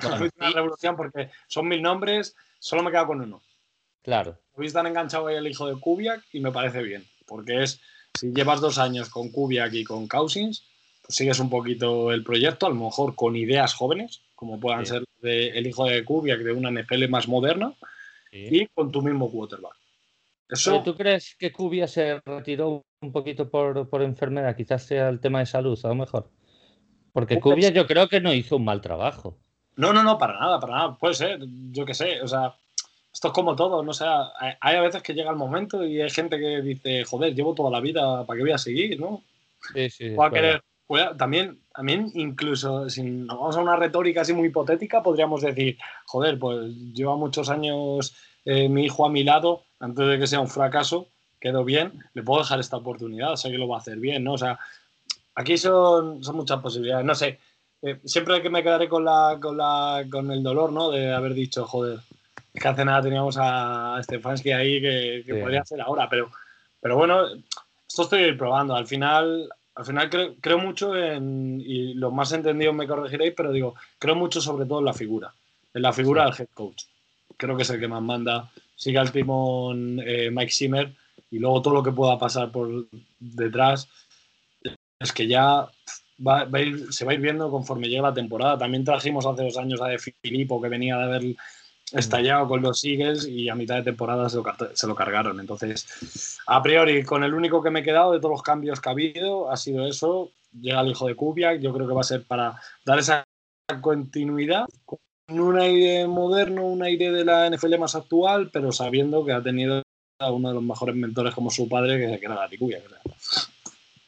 [0.02, 3.42] Ha habido una revolución porque son mil nombres, solo me quedo con uno.
[4.02, 4.38] Claro.
[4.54, 7.80] Hoy han enganchado ahí el hijo de Kubiak y me parece bien, porque es,
[8.18, 10.64] si llevas dos años con Kubiak y con Cousins,
[11.02, 15.04] pues sigues un poquito el proyecto, a lo mejor con ideas jóvenes, como puedan ser
[15.22, 17.74] el hijo de Kubiak de una NFL más moderna,
[18.32, 19.74] y con tu mismo quarterback.
[20.84, 24.56] ¿Tú crees que Kubiak se retiró un poquito por, por, enfermedad?
[24.56, 26.30] Quizás sea el tema de salud, a lo mejor.
[27.12, 29.36] Porque Kubiak yo creo que no hizo un mal trabajo.
[29.76, 30.96] No, no, no, para nada, para nada.
[30.96, 32.20] Puede ser, yo qué sé.
[32.22, 32.54] O sea,
[33.12, 34.04] esto es como todo, no sé.
[34.60, 37.70] Hay a veces que llega el momento y hay gente que dice, joder, llevo toda
[37.70, 39.00] la vida, ¿para qué voy a seguir?
[39.00, 39.22] ¿no?
[39.74, 40.14] Sí, sí.
[40.16, 40.62] O a querer,
[41.16, 46.38] también, también, incluso si nos vamos a una retórica así muy hipotética, podríamos decir, joder,
[46.38, 50.48] pues lleva muchos años eh, mi hijo a mi lado, antes de que sea un
[50.48, 51.08] fracaso,
[51.40, 54.34] quedó bien, le puedo dejar esta oportunidad, sé que lo va a hacer bien, ¿no?
[54.34, 54.58] O sea,
[55.34, 57.38] aquí son, son muchas posibilidades, no sé,
[57.82, 60.90] eh, siempre que me quedaré con, la, con, la, con el dolor, ¿no?
[60.90, 62.00] De haber dicho, joder,
[62.52, 66.30] que hace nada teníamos a Stefanski ahí que, que podría ser ahora, pero,
[66.80, 67.26] pero bueno,
[67.88, 69.48] esto estoy probando, al final
[69.80, 74.40] al final creo, mucho en, y los más entendidos me corregiréis, pero digo, creo mucho
[74.40, 75.32] sobre todo en la figura,
[75.72, 76.84] en la figura del head coach.
[77.38, 78.50] Creo que es el que más manda.
[78.76, 80.92] Sigue al timón eh, Mike Zimmer
[81.30, 82.88] y luego todo lo que pueda pasar por
[83.18, 83.88] detrás
[85.14, 85.66] que ya
[86.90, 88.58] se va a ir viendo conforme llega la temporada.
[88.58, 91.36] También trajimos hace dos años a De Filippo que venía de haber
[91.92, 95.40] estallado con los Eagles y a mitad de temporada se lo, cargaron.
[95.40, 98.88] Entonces, a priori, con el único que me he quedado de todos los cambios que
[98.90, 100.30] ha habido, ha sido eso.
[100.60, 103.24] Llega el hijo de Kubiak, yo creo que va a ser para dar esa
[103.80, 109.32] continuidad con un aire moderno, un aire de la NFL más actual, pero sabiendo que
[109.32, 109.82] ha tenido
[110.18, 112.82] a uno de los mejores mentores como su padre, que era Gary Kubiak.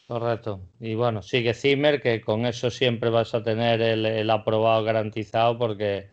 [0.07, 0.61] Correcto.
[0.79, 6.13] Y bueno, sigue Zimmer, que con eso siempre vas a tener el aprobado garantizado porque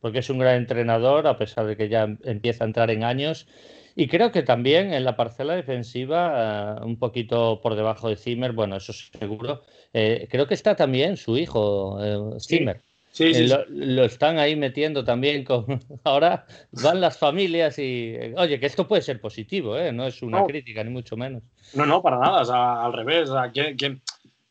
[0.00, 3.46] porque es un gran entrenador, a pesar de que ya empieza a entrar en años.
[3.94, 8.52] Y creo que también en la parcela defensiva, eh, un poquito por debajo de Zimmer,
[8.52, 12.82] bueno, eso seguro, eh, creo que está también su hijo, eh, Zimmer.
[13.12, 15.66] Sí, sí, lo, están ahí metiendo también con...
[16.04, 18.16] Ahora van las familias y...
[18.36, 19.92] Oye, que esto puede ser positivo, ¿eh?
[19.92, 21.42] No es una crítica, ni mucho menos.
[21.74, 22.42] No, no, para nada.
[22.42, 23.28] O sea, al revés.
[23.30, 24.00] O sea, ¿quién, quién,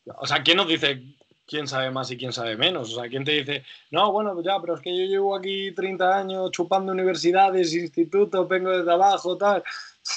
[0.05, 1.01] o sea, ¿quién nos dice
[1.49, 2.93] quién sabe más y quién sabe menos.
[2.93, 6.17] O sea, ¿quién te dice, no, bueno, ya, pero es que yo llevo aquí 30
[6.17, 9.63] años chupando universidades, institutos, vengo desde abajo, tal.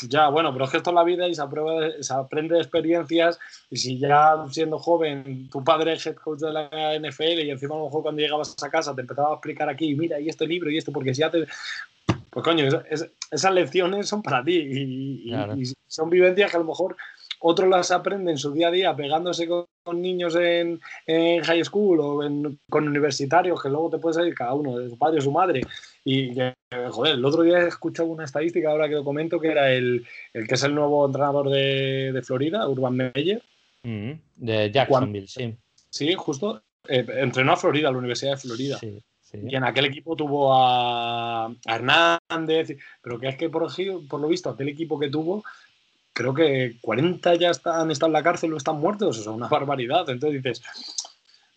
[0.09, 1.43] Ya, bueno, pero es que esto es la vida y se,
[2.01, 3.39] se aprende de experiencias.
[3.69, 7.75] Y si ya siendo joven tu padre es head coach de la NFL y encima
[7.75, 10.47] a lo mejor cuando llegabas a casa te empezaba a explicar aquí, mira, y este
[10.47, 11.47] libro y esto, porque si ya te.
[12.31, 12.65] Pues coño,
[13.31, 16.97] esas lecciones son para ti y, y, son vivencias que a lo mejor
[17.43, 19.67] otros las aprenden en su día a día pegándose con,
[20.01, 22.21] niños en, high school o
[22.71, 25.63] con universitarios, que luego te puede salir cada uno de su padre o su madre.
[26.05, 26.35] Y
[26.91, 30.07] joder, el otro día he escuchado una estadística, ahora que lo comento, que era el,
[30.33, 33.43] que es el nuevo entrenador de, Florida, Urban Meyer.
[33.83, 35.55] Mm, de Jacksonville, sí.
[35.91, 36.63] Sí, justo.
[36.89, 38.79] Eh, entrenó a Florida, a la Universidad de Florida.
[38.83, 43.67] Y en aquel equipo tuvo a, Hernández, pero que es que por,
[44.09, 45.43] por lo visto aquel equipo que tuvo
[46.13, 49.49] creo que 40 ya están, estado en la cárcel o están muertos, o sea, una
[49.49, 50.09] barbaridad.
[50.09, 50.63] Entonces dices,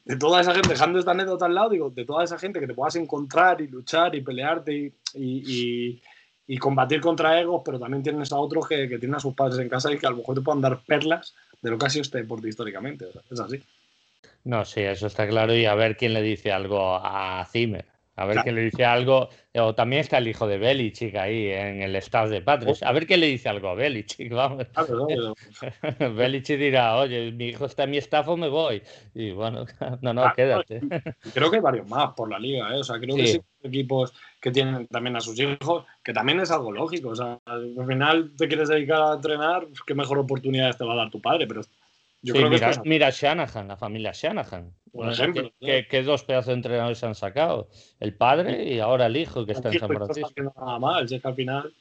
[0.06, 2.68] de toda esa gente, dejando esta anécdota al lado, digo, de toda esa gente que
[2.68, 6.02] te puedas encontrar y luchar y pelearte y,
[6.48, 9.60] y, combatir contra egos, pero también tienes a otros que, que, tienen a sus padres
[9.60, 11.90] en casa y que a lo mejor te puedan dar perlas de lo que ha
[11.90, 13.08] sido este deporte históricamente.
[13.30, 13.62] es así.
[14.44, 15.56] No, sí, eso está claro.
[15.56, 17.95] Y a ver quién le dice algo a Zimmer.
[18.18, 19.30] A ver qué le dice algo.
[19.56, 22.84] O también está el hijo de Belichick ahí en el staff de Patriots.
[22.84, 24.32] A ver qué le dice algo a Belichick.
[24.34, 24.66] Vamos.
[24.76, 24.86] Ah,
[26.16, 28.82] Belichick dirá, oye, mi hijo está en mi staff o me voy.
[29.14, 29.66] Y bueno,
[30.02, 30.82] no, no, quédate.
[31.34, 32.74] Creo que hay varios más por la liga.
[32.74, 32.80] ¿eh?
[32.80, 36.52] O sea, creo que sí equipos que tienen también a sus hijos, que también es
[36.52, 37.10] algo lógico.
[37.10, 40.94] O sea, al final te quieres dedicar a entrenar, pues, qué mejor oportunidades te va
[40.94, 41.48] a dar tu padre.
[41.48, 41.62] Pero
[42.84, 44.74] mira, Shanahan, la familia Shanahan.
[44.92, 45.52] Por ejemplo.
[45.60, 47.70] Que, dos pedazos de entrenadores se han sacado.
[48.00, 50.54] El padre y ahora el hijo que está en San Francisco.
[50.56, 51.74] Nada mal, al final.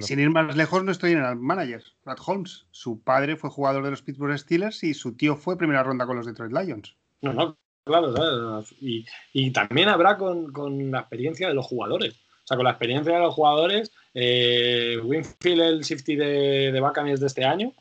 [0.00, 2.66] Sin ir más lejos, no estoy en el manager, Brad Holmes.
[2.70, 6.16] Su padre fue jugador de los Pittsburgh Steelers y su tío fue primera ronda con
[6.16, 6.96] los Detroit Lions.
[7.20, 8.74] No, no, claro, ¿sabes?
[8.80, 12.14] Y, también habrá con, la experiencia de los jugadores.
[12.14, 17.20] O sea, con la experiencia de los jugadores, eh, Winfield, el safety de, de Buccaneers
[17.20, 17.72] de este año,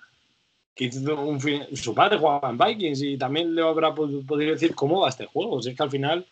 [0.76, 1.40] que un,
[1.76, 5.62] su padre jugaba en Vikings y también le habrá podido decir cómo va este juego.
[5.62, 6.26] Si es que al final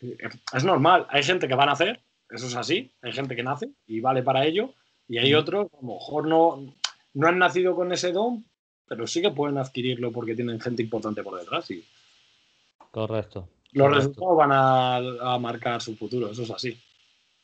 [0.00, 0.16] eh,
[0.52, 1.06] es normal.
[1.08, 2.90] Hay gente que va a nacer, eso es así.
[3.02, 4.74] Hay gente que nace y vale para ello.
[5.08, 6.74] Y hay otros, a lo mejor no,
[7.14, 8.44] no han nacido con ese don,
[8.86, 11.70] pero sí que pueden adquirirlo porque tienen gente importante por detrás.
[11.70, 11.84] Y
[12.90, 13.48] Correcto.
[13.72, 16.80] Los resultados van a, marcar su futuro, eso es así.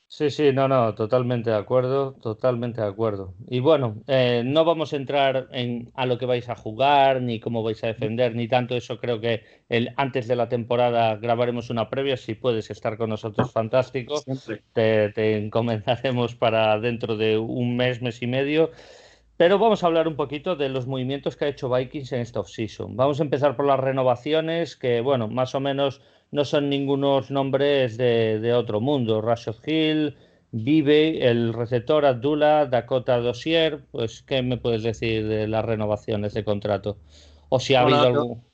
[0.07, 3.35] Sí, sí, no, no, totalmente de acuerdo, totalmente de acuerdo.
[3.49, 7.41] Y bueno, eh, no vamos a entrar en a lo que vais a jugar, ni
[7.41, 8.99] cómo vais a defender, ni tanto eso.
[8.99, 12.17] Creo que el, antes de la temporada grabaremos una previa.
[12.17, 14.23] Si puedes estar con nosotros, fantástico.
[14.73, 18.71] Te, te encomenzaremos para dentro de un mes, mes y medio.
[19.37, 22.39] Pero vamos a hablar un poquito de los movimientos que ha hecho Vikings en esta
[22.39, 22.95] offseason.
[22.97, 27.97] Vamos a empezar por las renovaciones, que bueno, más o menos no son ningunos nombres
[27.97, 29.21] de, otro mundo.
[29.21, 30.17] Rashad Hill,
[30.51, 33.85] Vive, el receptor Abdullah, Dakota Dossier.
[33.91, 36.99] Pues, ¿qué me puedes decir de las renovaciones de contrato?
[37.49, 38.45] O si ha habido algún.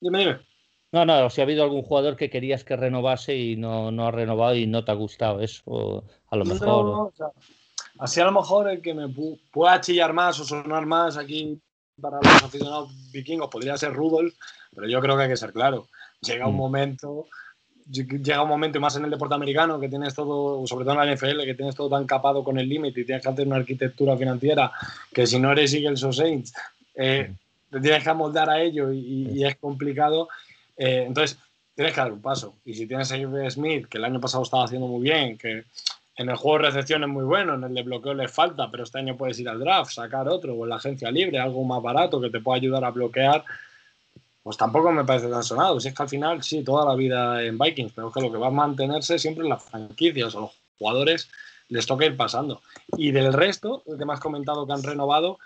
[0.00, 0.48] Dime, dime.
[0.90, 4.06] No, no, o si ha habido algún jugador que querías que renovase y no, no
[4.06, 7.12] ha renovado y no te ha gustado eso, a lo mejor.
[7.98, 9.08] Así a lo mejor el que me
[9.50, 11.60] pueda chillar más o sonar más aquí
[12.00, 14.34] para los aficionados vikingos podría ser Rudolf,
[14.74, 15.88] pero yo creo que hay que ser claro.
[16.20, 16.58] Llega un mm.
[16.58, 17.26] momento,
[17.90, 21.08] llega un momento, y más en el deporte americano, que tienes todo, sobre todo en
[21.08, 23.56] la NFL, que tienes todo tan capado con el límite y tienes que hacer una
[23.56, 24.72] arquitectura financiera
[25.12, 26.52] que si no eres Eagles o Saints,
[26.94, 27.32] eh,
[27.70, 30.28] te tienes que amoldar a ello y, es complicado.
[30.76, 31.38] Eh, entonces,
[31.74, 32.56] tienes que dar un paso.
[32.64, 35.64] Y si tienes a Smith, que el año pasado estaba haciendo muy bien, que
[36.16, 38.82] en el juego de recepción es muy bueno, en el de bloqueo le falta, pero
[38.82, 41.80] este año puedes ir al draft, sacar otro, o en la agencia libre, algo más
[41.80, 43.44] barato que te pueda ayudar a bloquear.
[44.48, 45.78] Pues tampoco me parece tan sonado.
[45.78, 48.32] Si es que al final, sí, toda la vida en Vikings, pero es que lo
[48.32, 51.28] que va a mantenerse siempre en las franquicias o los jugadores
[51.68, 52.62] les toca ir pasando.
[52.96, 55.38] Y del resto, el que me has comentado que han renovado,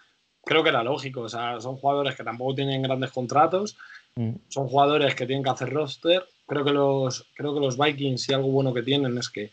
[0.45, 1.23] creo que era lógico.
[1.23, 3.77] O sea, son jugadores que tampoco tienen grandes contratos,
[4.15, 4.35] mm.
[4.47, 6.25] son jugadores que tienen que hacer roster.
[6.47, 9.51] Creo que los, creo que los Vikings, si algo bueno que tienen es que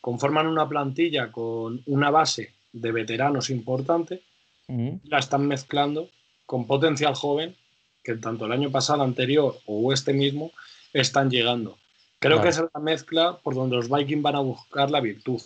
[0.00, 4.22] conforman una plantilla con una base de veteranos importante,
[4.68, 6.08] la están mezclando
[6.46, 7.54] con potencial joven
[8.06, 10.52] que tanto el año pasado, anterior o este mismo
[10.92, 11.76] están llegando.
[12.20, 15.42] Creo que es la mezcla por donde los Vikings van a buscar la virtud.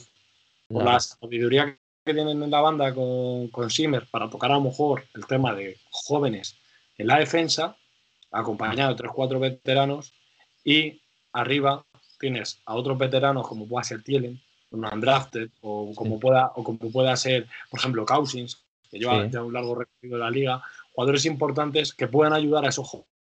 [0.68, 4.61] Por la sabiduría que tienen en la banda con, con Simmer para tocar a lo
[4.61, 6.59] mejor el tema de jóvenes
[6.99, 7.77] en la defensa,
[8.31, 10.12] acompañado de 3-4 veteranos,
[10.62, 11.01] y
[11.33, 11.83] arriba
[12.18, 14.38] tienes a otros veteranos como pueda ser Tielen,
[14.70, 19.42] un undrafted o como, pueda, o como pueda ser, por ejemplo, Cousins, que lleva ya
[19.42, 22.90] un largo recorrido de la liga, jugadores importantes que puedan ayudar a esos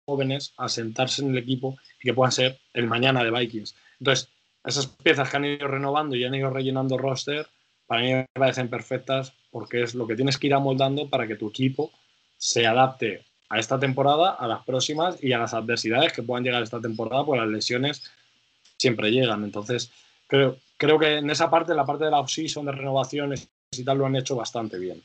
[0.04, 3.74] jóvenes a sentarse en el equipo y que puedan ser el mañana de Vikings.
[4.00, 4.28] Entonces,
[4.64, 7.46] esas piezas que han ido renovando y han ido rellenando roster,
[7.86, 11.36] para mí me parecen perfectas porque es lo que tienes que ir amoldando para que
[11.36, 11.92] tu equipo
[12.36, 16.62] se adapte a esta temporada, a las próximas y a las adversidades que puedan llegar
[16.62, 18.02] esta temporada, pues las lesiones
[18.78, 19.44] siempre llegan.
[19.44, 19.92] Entonces,
[20.26, 23.98] creo, creo que en esa parte, la parte de la off-season, de renovaciones y tal,
[23.98, 25.02] lo han hecho bastante bien.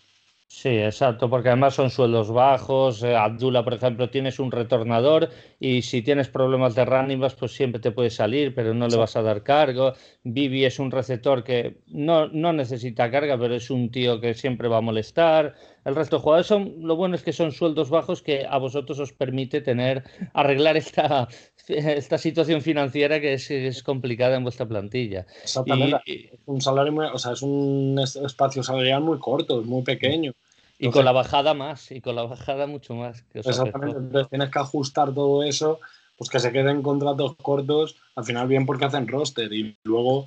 [0.50, 3.04] Sí, exacto, porque además son sueldos bajos.
[3.04, 5.30] Eh, Abdullah, por ejemplo, tienes un retornador
[5.60, 9.18] y si tienes problemas de running pues siempre te puede salir, pero no le vas
[9.18, 9.94] a dar cargo.
[10.24, 14.70] Vivi es un receptor que no, no necesita carga, pero es un tío que siempre
[14.70, 15.54] va a molestar.
[15.88, 19.00] El resto de jugadores son, lo bueno es que son sueldos bajos que a vosotros
[19.00, 21.30] os permite tener, arreglar esta,
[21.70, 25.26] esta situación financiera que es, complicada en vuestra plantilla.
[25.42, 26.32] Exactamente.
[26.34, 30.34] es un salario o sea, es un espacio salarial muy corto, muy pequeño.
[30.78, 33.24] Y con la bajada más, y con la bajada mucho más.
[33.34, 35.80] exactamente, entonces tienes que ajustar todo eso,
[36.18, 40.26] pues que se queden contratos cortos, al final bien porque hacen roster y luego,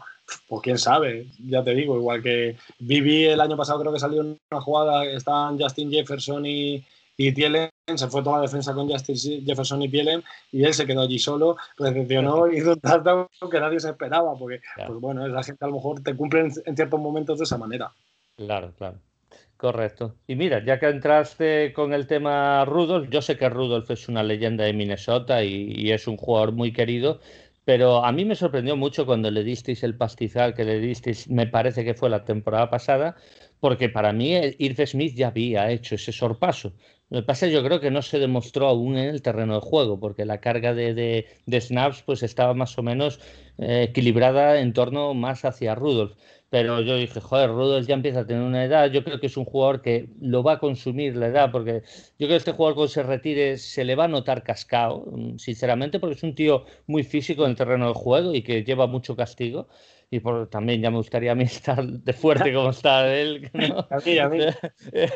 [0.49, 4.21] pues quién sabe, ya te digo, igual que Vivi el año pasado creo que salió
[4.21, 6.85] una jugada, estaban Justin Jefferson y,
[7.17, 10.87] y Tielen, se fue toda la defensa con Justin Jefferson y Tielen y él se
[10.87, 15.27] quedó allí solo, recepcionó y hizo un touchdown que nadie se esperaba, porque pues bueno,
[15.27, 17.93] esa gente a lo mejor te cumple en, ciertos momentos de esa manera.
[18.37, 18.99] Claro, claro.
[19.59, 20.17] Correcto.
[20.27, 24.23] Y mira, ya que entraste con el tema Rudolf, yo sé que Rudolf es una
[24.23, 27.21] leyenda de Minnesota y, es un jugador muy querido,
[27.71, 31.47] pero a mí me sorprendió mucho cuando le disteis el pastizal que le disteis, me
[31.47, 33.15] parece que fue la temporada pasada,
[33.61, 36.73] porque para mí Irv Smith ya había hecho ese sorpaso.
[37.11, 40.01] Lo que pasa yo creo que no se demostró aún en el terreno de juego,
[40.01, 43.21] porque la carga de, snaps pues estaba más o menos
[43.59, 46.17] eh, equilibrada en torno más hacia Rudolph.
[46.51, 48.91] Pero yo dije, joder, Rudolph ya empieza a tener una edad.
[48.91, 51.83] Yo creo que es un jugador que lo va a consumir la edad, porque
[52.19, 55.39] yo creo que este jugador cuando se retire se le va a notar cascado, mm,
[55.39, 58.89] sinceramente, porque es un tío muy físico en el terreno de juego y que lleva
[58.89, 59.69] mucho castigo
[60.11, 63.49] y por, también ya me gustaría a mí estar de fuerte como está él.
[63.91, 64.41] A mí, a mí.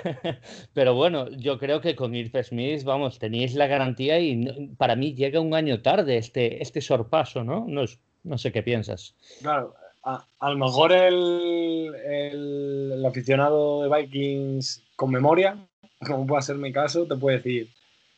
[0.73, 5.15] Pero bueno, yo creo que con Irv Smith, vamos, tenéis la garantía y para mí
[5.15, 7.65] llega un año tarde este, este sorpaso, ¿no?
[7.67, 7.85] No,
[8.23, 9.17] no sé qué piensas.
[9.41, 15.57] Claro, a, lo mejor el, el, aficionado de Vikings con memoria,
[16.07, 17.71] como puede ser mi caso, te puede decir,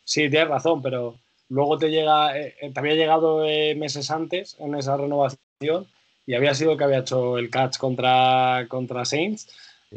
[0.04, 1.18] sí, tienes razón, pero
[1.48, 5.86] luego te llega, eh, te había llegado eh, meses antes en esa renovación
[6.26, 9.48] y había sido el que había hecho el catch contra, contra Saints,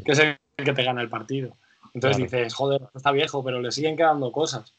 [0.05, 1.55] que es el que te gana el partido.
[1.95, 4.75] Entonces dices, joder, está viejo, pero le siguen quedando cosas.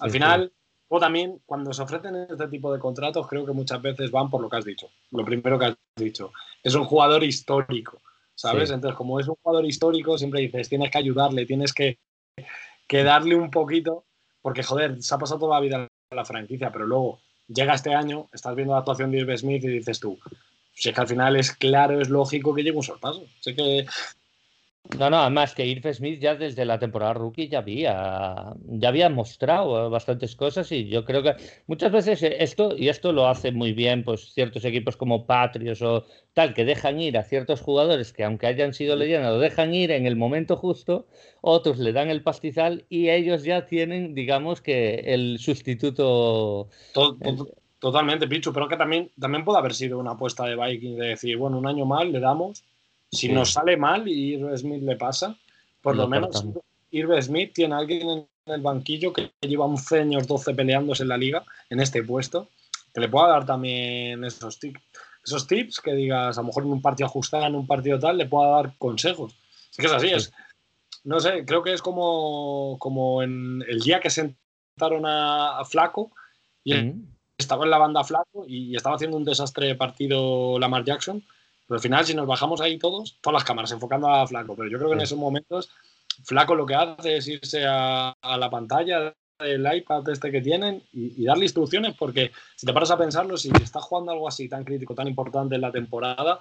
[0.00, 0.52] Al final,
[0.94, 4.42] o también, cuando se ofrecen este tipo de contratos, creo que muchas veces van por
[4.42, 4.90] lo que has dicho.
[5.10, 6.34] Lo primero que has dicho.
[6.62, 8.02] Es un jugador histórico,
[8.34, 8.70] ¿sabes?
[8.70, 11.98] Entonces, como es un jugador histórico, siempre dices, tienes que ayudarle, tienes que,
[12.86, 14.04] que darle un poquito,
[14.42, 18.28] porque, joder, se ha pasado toda la vida la franquicia, pero luego llega este año,
[18.30, 20.18] estás viendo la actuación de Irv Smith y dices tú,
[20.74, 23.24] si es que al final es claro, es lógico que llegue un sorpaso.
[23.40, 23.86] Sé que
[24.98, 29.08] no, no, además que Irv Smith ya desde la temporada rookie ya había, ya había
[29.08, 31.34] mostrado bastantes cosas y yo creo que
[31.66, 36.04] muchas veces esto, y esto lo hacen muy bien pues ciertos equipos como Patriots o
[36.34, 39.92] tal, que dejan ir a ciertos jugadores que aunque hayan sido leyendas, lo dejan ir
[39.92, 41.06] en el momento justo,
[41.40, 46.68] otros le dan el pastizal y ellos ya tienen, digamos que el sustituto...
[47.82, 51.36] Totalmente, Pichu, pero que también, también puede haber sido una apuesta de Vikings de decir,
[51.36, 52.62] bueno, un año mal le damos,
[53.12, 55.36] si nos sale mal y Irv Smith le pasa,
[55.82, 56.44] por lo, menos
[56.90, 61.10] Irv Smith tiene a alguien en el banquillo que lleva 11 años, 12 peleándose en
[61.10, 62.48] la liga, en este puesto,
[62.92, 64.80] que le pueda dar también esos tips,
[65.24, 68.16] esos tips que digas, a lo mejor en un partido ajustado, en un partido tal,
[68.18, 69.36] le pueda dar consejos.
[69.70, 70.32] Es que es así, es.
[71.04, 76.12] No sé, creo que es como, como en el día que sentaron a, Flaco
[76.64, 76.74] y
[77.36, 81.24] estaba en la banda flaco y estaba haciendo un desastre partido Lamar Jackson.
[81.66, 84.54] Pero al final, si nos bajamos ahí todos, todas las cámaras enfocando a Flaco.
[84.56, 85.70] Pero yo creo que en esos momentos,
[86.24, 91.24] Flaco lo que hace es irse a, la pantalla del iPad este que tienen y,
[91.24, 94.94] darle instrucciones, porque si te paras a pensarlo, si estás jugando algo así tan crítico,
[94.94, 96.38] tan importante en la temporada,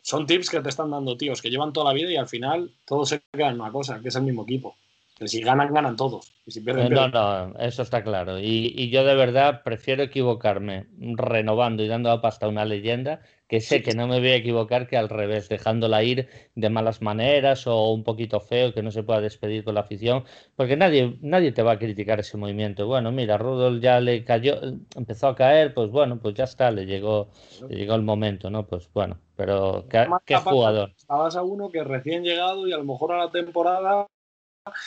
[0.00, 2.70] son tips que te están dando tíos que llevan toda la vida y al final
[2.84, 4.76] todos se quedan en una cosa, que es el mismo equipo.
[5.16, 6.34] Que si ganan, ganan todos.
[6.44, 8.40] Y si pierden, No, no, eso está claro.
[8.40, 13.60] Y, yo de verdad prefiero equivocarme renovando y dando a pasta a una leyenda, que
[13.60, 17.68] sé que no me voy a equivocar que al revés, dejándola ir de malas maneras
[17.68, 20.24] o un poquito feo, que no se pueda despedir con la afición,
[20.56, 22.88] porque nadie, nadie te va a criticar ese movimiento.
[22.88, 24.60] Bueno, mira, Rudolf ya le cayó,
[24.96, 27.28] empezó a caer, pues bueno, pues ya está, le llegó,
[27.68, 28.66] le llegó el momento, ¿no?
[28.66, 30.92] Pues bueno, pero ¿qué, qué jugador?
[30.96, 34.08] Estabas a uno que recién llegado y a lo mejor a la temporada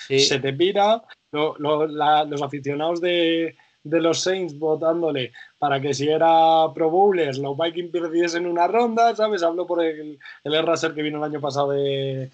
[0.08, 7.38] se te pira, los aficionados de, los Saints votándole para que si era Pro Bowlers,
[7.38, 9.44] los Vikings perdiesen una ronda, ¿sabes?
[9.44, 12.30] Hablo por el, el Racer que vino el año pasado de,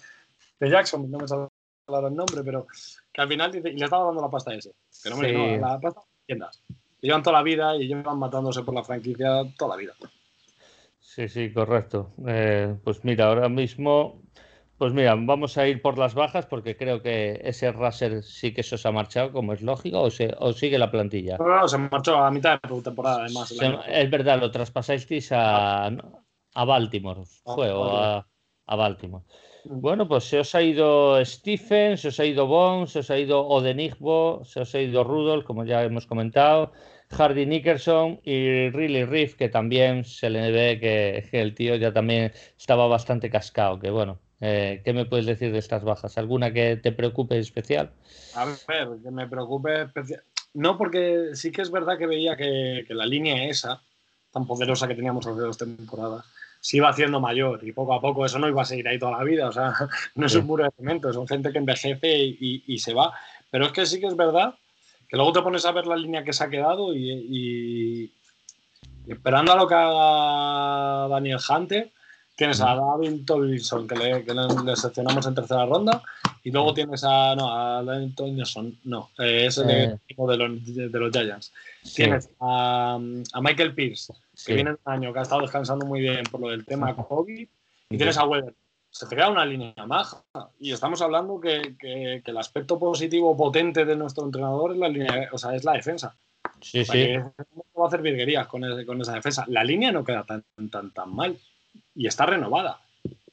[0.60, 1.48] de Jackson, no me sale
[1.86, 2.66] el nombre, pero
[3.12, 4.72] que al final dice, y le estaba dando la pasta a ese.
[5.02, 6.62] Pero hombre, no, la pasta, tiendas.
[7.00, 9.92] Llevan toda la vida y llevan matándose por la franquicia toda la vida.
[10.98, 12.12] Sí, sí, correcto.
[12.26, 14.23] Eh, pues mira, ahora mismo
[14.76, 18.62] pues mira, vamos a ir por las bajas porque creo que ese Raser sí que
[18.62, 21.38] eso se ha marchado, como es lógico, o, se, o sigue la plantilla.
[21.38, 23.54] No, no, se marchó a mitad de temporada, además.
[23.86, 28.26] es verdad, lo traspasáis a, a Baltimore, ah, fue, a,
[28.66, 29.24] a, Baltimore.
[29.64, 29.80] Mm.
[29.80, 33.18] Bueno, pues se os ha ido Stephen, se os ha ido Bones, se os ha
[33.18, 36.72] ido Odenigbo, se os ha ido Rudolph, como ya hemos comentado,
[37.10, 41.92] Hardy Nickerson y Riley Riff, que también se le ve que, que el tío ya
[41.92, 46.18] también estaba bastante cascado, que bueno, eh, ¿Qué me puedes decir de estas bajas?
[46.18, 47.92] ¿Alguna que te preocupe especial?
[48.34, 48.56] A ver,
[49.02, 50.22] que me preocupe especial.
[50.54, 53.82] No, porque sí que es verdad que veía que, la línea esa,
[54.32, 56.24] tan poderosa que teníamos hace dos temporadas,
[56.60, 59.18] se iba haciendo mayor y poco a poco eso no iba a seguir ahí toda
[59.18, 59.48] la vida.
[59.48, 59.72] O sea,
[60.14, 63.12] no es un muro de cemento, son gente que envejece y, se va.
[63.50, 64.54] Pero es que sí que es verdad
[65.08, 68.12] que luego te pones a ver la línea que se ha quedado y,
[69.06, 71.92] y esperando a lo que haga Daniel Hunter
[72.36, 76.02] Tienes a David Tomlinson, que le, que le, seleccionamos en tercera ronda,
[76.42, 79.98] y luego tienes a, no, a David Tomlinson, no, eh, es el eh.
[80.04, 81.52] equipo de los, de, los Giants.
[81.94, 82.98] Tienes a,
[83.32, 84.12] a, Michael Pierce,
[84.44, 87.46] que viene un año, que ha estado descansando muy bien por lo del tema COVID,
[87.90, 88.54] y tienes a Weather.
[88.90, 90.24] se te queda una línea maja.
[90.58, 91.76] Y estamos hablando que,
[92.24, 96.16] el aspecto positivo potente de nuestro entrenador es la línea, o sea, es la defensa.
[96.60, 97.16] Sí, sí.
[97.16, 99.44] va a hacer virguerías con, con, esa defensa.
[99.46, 101.38] La línea no queda tan, tan, tan mal
[101.94, 102.80] y está renovada.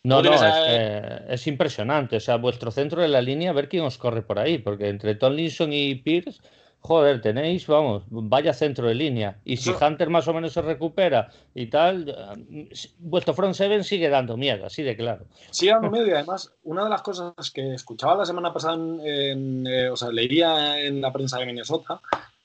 [0.03, 2.17] No, no, es, impresionante.
[2.17, 4.89] O sea, vuestro centro de la línea, a ver quién os corre por ahí, porque
[4.89, 6.41] entre Tomlinson y Pierce
[6.81, 9.37] joder, tenéis, vamos, vaya centro de línea.
[9.45, 14.09] Y si Hunter más o menos se recupera y tal, eh, vuestro front seven sigue
[14.09, 15.25] dando miedo, así de claro.
[15.51, 19.65] Sigue dando miedo y además, una de las cosas que escuchaba la semana pasada, en,
[19.67, 22.01] eh, o sea, leía en la prensa de Minnesota,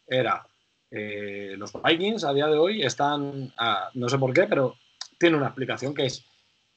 [0.07, 0.47] era
[0.91, 3.53] eh, los Vikings a día de hoy están,
[3.95, 4.77] no sé por qué, pero
[5.19, 6.25] tiene una explicación que es,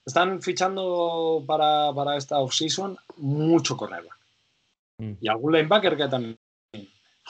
[0.06, 4.18] están fichando para, para esta offseason mucho cornerback.
[4.98, 5.14] Mm.
[5.22, 6.38] Y algún linebacker que también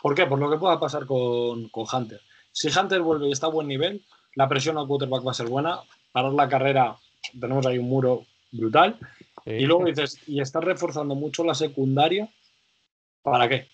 [0.02, 0.26] ¿Por qué?
[0.26, 2.22] Por lo que pueda pasar con, Hunter.
[2.52, 4.04] Si Hunter vuelve y está a buen nivel,
[4.36, 5.80] la presión al quarterback va a ser buena.
[6.12, 6.96] Parar la carrera,
[7.40, 8.98] tenemos ahí un muro brutal.
[9.46, 12.30] Y luego dices, y estás reforzando mucho la secundaria.
[13.22, 13.68] ¿Para qué?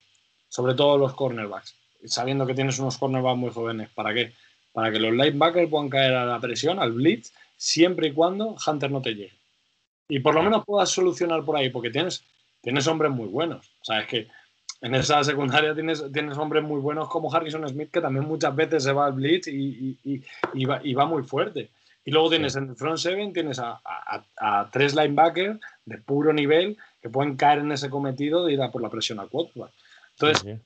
[0.47, 1.75] Sobre todo los cornerbacks.
[2.05, 3.89] Sabiendo que tienes unos cornerbacks muy jóvenes.
[3.93, 4.33] ¿Para qué?
[4.75, 8.91] Para que los linebackers puedan caer a la presión, al blitz, siempre y cuando Hunter
[8.91, 9.39] no te llegue.
[10.09, 12.25] Y por lo menos puedas solucionar por ahí, porque tienes,
[12.61, 13.65] tienes hombres muy buenos.
[13.79, 14.27] O sea, es que
[14.81, 18.83] en esa secundaria tienes, tienes hombres muy buenos como Harrison Smith, que también muchas veces
[18.83, 21.71] se va al blitz y, y, va, muy fuerte.
[22.03, 27.09] Y luego tienes en el front seven, tienes a, tres linebackers de puro nivel que
[27.09, 29.71] pueden caer en ese cometido de ir a por la presión a quarterback.
[30.19, 30.59] Entonces,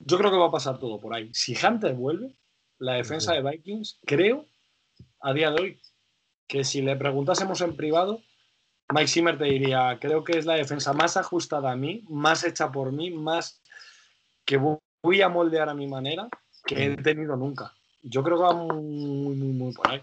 [0.00, 1.30] yo creo que va a pasar todo por ahí.
[1.32, 2.32] Si Hunter vuelve,
[2.78, 4.46] la defensa de Vikings, creo,
[5.20, 5.82] a día de hoy,
[6.46, 8.22] que si le preguntásemos en privado,
[8.90, 12.72] Mike Zimmer te diría, creo que es la defensa más ajustada a mí, más hecha
[12.72, 13.60] por mí, más
[14.44, 16.28] que voy a moldear a mi manera
[16.64, 17.74] que he tenido nunca.
[18.02, 20.00] Yo creo que va muy, muy, muy por ahí.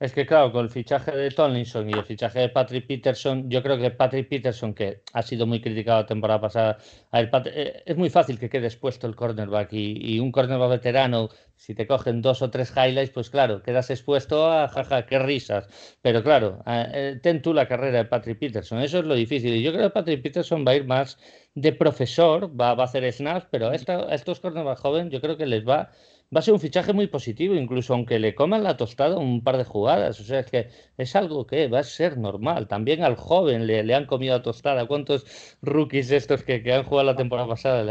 [0.00, 3.62] Es que claro, con el fichaje de Tomlinson y el fichaje de Patrick Peterson, yo
[3.62, 6.78] creo que Patrick Peterson, que ha sido muy criticado la temporada pasada,
[7.12, 11.86] eh, es muy fácil que quede expuesto el cornerback y, un cornerback veterano, si te
[11.86, 15.68] cogen dos o tres highlights, pues claro, quedas expuesto a jaja, qué risas.
[16.02, 19.54] Pero claro, eh, ten tú la carrera de Patrick Peterson, eso es lo difícil.
[19.54, 21.18] Y yo creo que Patrick Peterson va a ir más
[21.54, 25.46] de profesor, va, a hacer snaps, pero a, a estos cornerbacks jóvenes yo creo que
[25.46, 25.90] les va
[26.34, 29.56] va a ser un fichaje muy positivo, incluso aunque le coman la tostada un par
[29.56, 30.18] de jugadas.
[30.20, 32.66] O sea, es que es algo que va a ser normal.
[32.66, 34.86] También al joven le, han comido la tostada.
[34.86, 37.84] ¿Cuántos rookies estos que, han jugado la temporada pasada?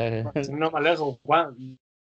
[0.51, 1.19] No me alejo.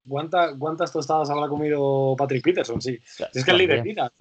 [0.08, 2.82] ¿Cuántas tostadas habrá comido Patrick Peterson?
[2.82, 3.00] Sí.
[3.34, 4.12] Es que es líder vida.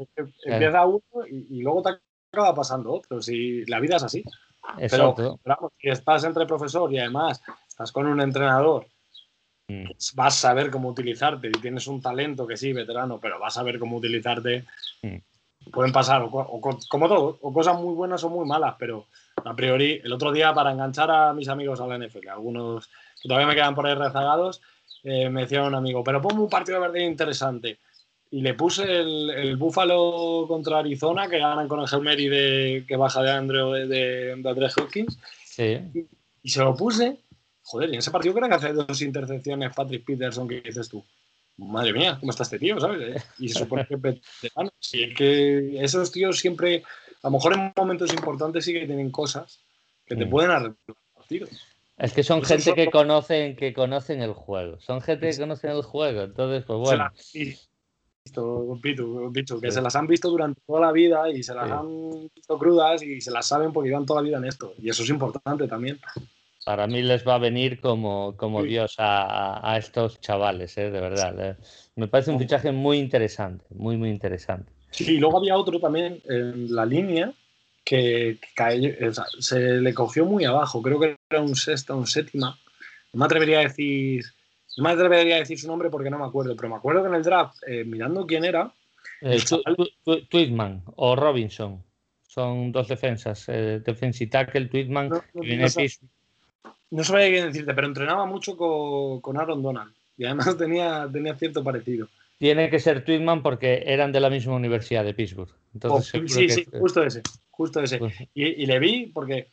[0.44, 1.90] Empieza uno y, luego te
[2.32, 3.20] acaba pasando otro.
[3.20, 4.22] Si la vida es así.
[4.90, 8.86] Pero, pero si estás entre profesor y además estás con un entrenador.
[10.14, 13.60] Vas a saber cómo utilizarte y tienes un talento que sí, veterano, pero vas a
[13.60, 14.64] saber cómo utilizarte.
[15.02, 15.16] Mm.
[15.72, 19.06] Pueden pasar, o, como todo, o cosas muy buenas o muy malas, pero
[19.44, 22.90] a priori, el otro día para enganchar a mis amigos a la NFL, algunos
[23.22, 24.60] que todavía me quedan por ahí rezagados,
[25.04, 27.78] eh, me decía un amigo, pero pongo un partido de verdad interesante.
[28.30, 32.96] Y le puse el, el Búfalo contra Arizona, que ganan con el Helmeri de, que
[32.96, 35.18] baja de Andrew de, de, Andrés Hawkins.
[36.42, 37.23] y se lo puse
[37.64, 41.04] joder, y en ese partido creo que hace dos intercepciones Patrick Peterson que dices tú,
[41.56, 42.78] madre mía, ¿cómo está este tío?
[42.78, 43.24] ¿sabes?
[43.38, 44.70] Y se supone que es veterano.
[44.78, 46.82] Sí, es que esos tíos siempre,
[47.22, 49.60] a lo mejor en momentos importantes sí que tienen cosas
[50.06, 50.30] que te mm.
[50.30, 50.76] pueden arreglar
[51.14, 51.50] partidos.
[51.96, 54.80] Es que son gente que conocen, que conocen el juego.
[54.80, 56.22] Son gente que conocen el juego.
[56.22, 57.10] Entonces, pues bueno.
[58.24, 58.80] Visto,
[59.32, 62.58] dicho, que se las han visto durante toda la vida y se las han visto
[62.58, 64.72] crudas y se las saben porque llevan toda la vida en esto.
[64.78, 66.00] Y eso es importante también.
[66.64, 70.90] Para mí les va a venir como, como Dios a, estos chavales, ¿eh?
[70.90, 71.50] de verdad.
[71.50, 71.56] ¿eh?
[71.96, 74.72] Me parece un fichaje muy interesante, muy, muy interesante.
[74.90, 77.34] Sí, y luego había otro también en la línea
[77.84, 78.38] que,
[79.40, 80.80] se le cogió muy abajo.
[80.80, 82.58] Creo que era un sexta, un séptima.
[83.12, 84.24] No me atrevería a decir,
[84.78, 87.08] no me atrevería a decir su nombre porque no me acuerdo, pero me acuerdo que
[87.08, 88.72] en el draft, eh, mirando quién era.
[90.30, 91.82] Tweetman o Robinson.
[92.26, 93.44] Son dos defensas.
[93.48, 95.10] Eh, defensa y tackle, Tweetman.
[95.10, 95.20] No
[97.02, 102.08] sabía qué decirte, pero entrenaba mucho con, Aaron Donald y además tenía, tenía cierto parecido.
[102.38, 105.50] Tiene que ser Twitman porque eran de la misma universidad de Pittsburgh.
[105.72, 107.98] Entonces, oh, sí, sí, justo ese, justo ese.
[107.98, 109.48] Pues y, le vi porque,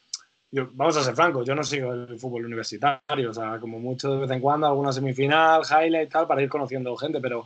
[0.51, 4.21] vamos a ser francos, yo no sigo el fútbol universitario, o sea, como mucho de
[4.21, 7.45] vez en cuando, alguna semifinal, highlight y tal, para ir conociendo gente, pero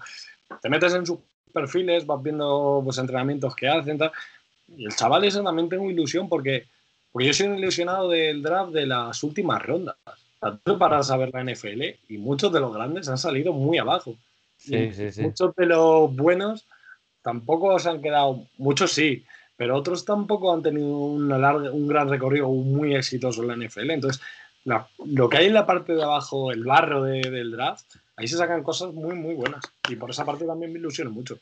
[0.61, 1.19] te metes en sus
[1.53, 4.11] perfiles, vas viendo pues, entrenamientos que hacen, tal,
[4.67, 6.65] y el chaval ese también tengo ilusión porque
[7.15, 9.95] porque yo soy un ilusionado del draft de las últimas rondas.
[10.37, 14.17] Tanto para saber la NFL y muchos de los grandes han salido muy abajo.
[14.57, 15.21] Sí, sí, sí.
[15.21, 16.65] Muchos de los buenos
[17.21, 19.23] tampoco se han quedado, muchos sí,
[19.55, 23.91] pero otros tampoco han tenido un gran recorrido muy exitoso en la NFL.
[23.91, 24.21] Entonces,
[25.05, 28.61] lo que hay en la parte de abajo, el barro del draft, ahí se sacan
[28.61, 29.63] cosas muy, muy buenas.
[29.87, 31.39] Y por esa parte también me ilusiono mucho.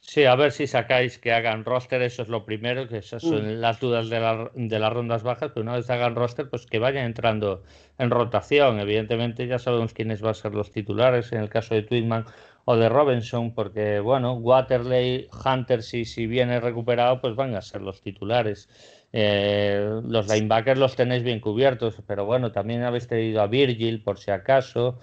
[0.00, 3.44] Sí, a ver si sacáis que hagan roster, eso es lo primero, que esas son
[3.46, 3.60] mm.
[3.60, 7.62] las dudas de, las rondas bajas, pero una vez hagan roster, pues que vayan entrando
[7.98, 8.80] en rotación.
[8.80, 12.24] Evidentemente ya sabemos quiénes van a ser los titulares, en el caso de Twitman
[12.64, 17.82] o de Robinson, porque bueno, Waterley, Hunter, si, si viene recuperado, pues van a ser
[17.82, 18.70] los titulares.
[19.12, 24.18] Eh, los linebackers los tenéis bien cubiertos, pero bueno, también habéis tenido a Virgil por
[24.18, 24.98] si acaso.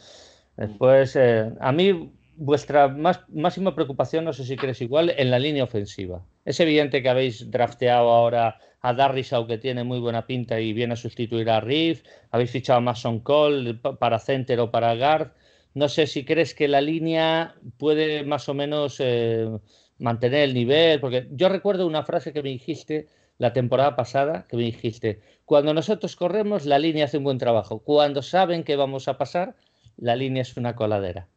[0.58, 5.40] Después, eh, a mí vuestra más, máxima preocupación, no sé si crees igual, en la
[5.40, 6.26] línea ofensiva.
[6.46, 10.94] Es evidente que habéis drafteado ahora a Darrisau, que tiene muy buena pinta y viene
[10.94, 12.04] a sustituir a Riff.
[12.32, 15.32] Habéis fichado a Mason Cole para center o para guard.
[15.74, 19.50] No sé si crees que la línea puede más o menos eh,
[19.98, 23.08] mantener el nivel, porque yo recuerdo una frase que me dijiste
[23.38, 27.80] la temporada pasada, que me dijiste, cuando nosotros corremos, la línea hace un buen trabajo.
[27.80, 29.56] Cuando saben que vamos a pasar,
[29.98, 31.28] la línea es una coladera.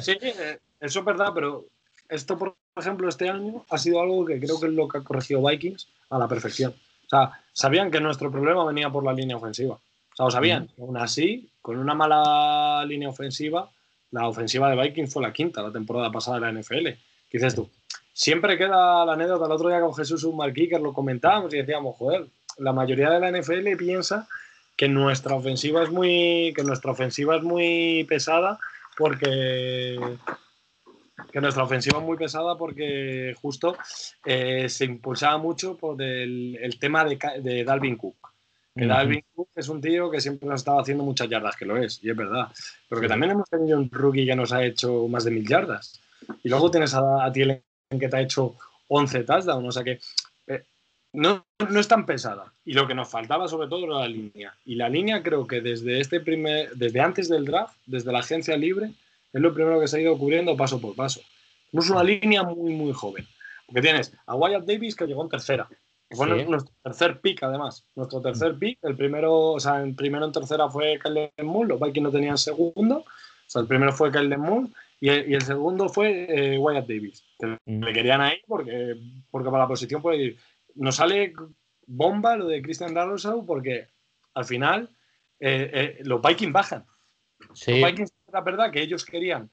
[0.00, 1.66] Sí, eh, eso es verdad, pero
[2.08, 5.02] esto, por ejemplo, este año ha sido algo que creo que es lo que ha
[5.02, 6.72] corregido Vikings a la perfección.
[7.06, 9.74] O sea, sabían que nuestro problema venía por la línea ofensiva.
[9.74, 10.68] O sea, lo sabían.
[10.78, 13.70] Aún así, con una mala línea ofensiva,
[14.10, 16.88] la ofensiva de Vikings fue la quinta la temporada pasada de la NFL.
[17.30, 17.70] ¿Qué dices tú?
[18.12, 19.46] Siempre queda la anécdota.
[19.46, 22.26] El otro día con Jesús Marquiker lo comentábamos y decíamos, joder,
[22.58, 24.28] la mayoría de la NFL piensa
[24.76, 28.58] que nuestra ofensiva es muy, que nuestra ofensiva es muy pesada
[29.02, 29.98] porque
[31.32, 33.76] que nuestra ofensiva es muy pesada porque justo
[34.24, 38.16] eh, se impulsaba mucho por el, tema de, Dalvin Cook.
[38.74, 41.76] Que Dalvin Cook es un tío que siempre nos estaba haciendo muchas yardas, que lo
[41.76, 42.46] es, y es verdad.
[42.88, 46.00] Pero que también hemos tenido un rookie que nos ha hecho más de mil yardas.
[46.44, 47.62] Y luego tienes a, a Thielen
[47.98, 48.54] que te ha hecho
[48.86, 49.68] 11 touchdowns.
[49.68, 49.98] O sea que
[51.12, 52.52] no, no, es tan pesada.
[52.64, 54.54] Y lo que nos faltaba sobre todo era la línea.
[54.64, 58.56] Y la línea creo que desde, este primer, desde antes del draft, desde la agencia
[58.56, 58.92] libre,
[59.32, 61.20] es lo primero que se ha ido cubriendo paso por paso.
[61.72, 63.26] Es una línea muy, muy joven.
[63.66, 65.68] Porque tienes a Wyatt Davis que llegó en tercera.
[66.10, 67.86] Fue nuestro tercer pick, además.
[67.94, 68.78] Nuestro tercer pick.
[68.82, 71.68] El primero, o sea, el primero en tercera fue Kyle Moore.
[71.70, 72.98] Los Vikings no tenían segundo.
[72.98, 73.04] O
[73.46, 74.68] sea, el primero fue Kyle Moore.
[75.00, 77.24] Y el, segundo fue eh, Wyatt Davis.
[77.38, 77.82] Que mm.
[77.82, 78.96] le querían ahí porque,
[79.30, 80.38] porque para la posición puede ir
[80.74, 81.34] nos sale
[81.86, 83.88] bomba lo de Christian Darrow porque
[84.34, 84.88] al final
[85.40, 86.84] eh, eh, los Vikings bajan.
[87.48, 89.50] Los Vikings, la verdad que ellos querían.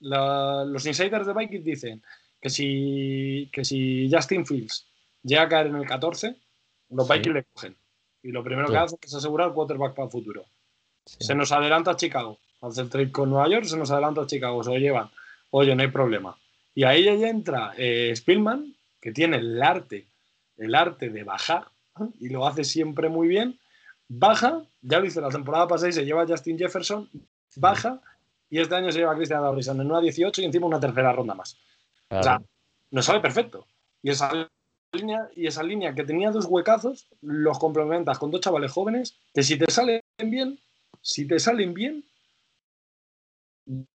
[0.00, 2.02] los insiders de Vikings dicen
[2.40, 4.86] que si, que si Justin Fields
[5.22, 6.36] llega a caer en el 14,
[6.90, 7.76] los Vikings le cogen.
[8.22, 10.44] Y lo primero que hacen es asegurar quarterback para el futuro.
[11.04, 12.38] Se nos adelanta a Chicago.
[12.62, 15.10] Hace el trade con Nueva York, se nos adelanta a Chicago, se lo llevan.
[15.50, 16.36] Oye, no hay problema.
[16.74, 20.06] Y ahí ya entra eh, Spielman, que tiene el arte
[20.56, 21.68] el arte de bajar,
[22.20, 23.58] y lo hace siempre muy bien,
[24.08, 27.08] baja, ya lo hizo la temporada pasada y se lleva a Justin Jefferson,
[27.56, 28.00] baja,
[28.50, 31.12] y este año se lleva a Christian Dawson en una 18 y encima una tercera
[31.12, 31.58] ronda más.
[32.10, 32.40] O sea,
[32.90, 33.66] nos sale perfecto.
[34.02, 34.48] Y esa
[34.92, 39.42] línea, y esa línea que tenía dos huecazos, los complementas con dos chavales jóvenes que
[39.42, 40.60] si te salen bien,
[41.00, 42.04] si te salen bien,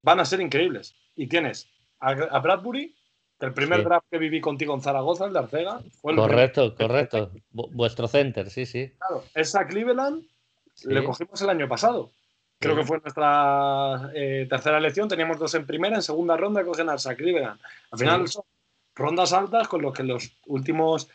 [0.01, 0.95] van a ser increíbles.
[1.15, 2.95] Y tienes a Bradbury,
[3.39, 7.31] el primer draft que viví contigo en Zaragoza, el de Arcega, fue el Correcto, correcto.
[7.51, 8.91] Vuestro center, sí, sí.
[8.97, 10.23] Claro, esa Cleveland
[10.83, 12.11] le cogimos el año pasado.
[12.59, 15.09] Creo que fue nuestra eh, tercera elección.
[15.09, 17.59] Teníamos dos en primera, en segunda ronda cogen a Cleveland.
[17.91, 18.43] Al final son
[18.95, 21.09] rondas altas con los que en los últimos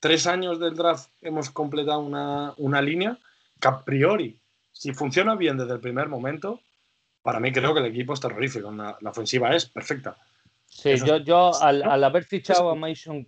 [0.00, 3.16] tres años del draft hemos completado una, una línea
[3.60, 4.36] que a priori,
[4.72, 6.60] si funciona bien desde el primer momento,
[7.22, 8.72] para mí creo que el equipo es terrorífico.
[8.72, 10.16] la ofensiva es perfecta.
[10.72, 13.26] Sí, yo, yo al, haber fichado a Mason.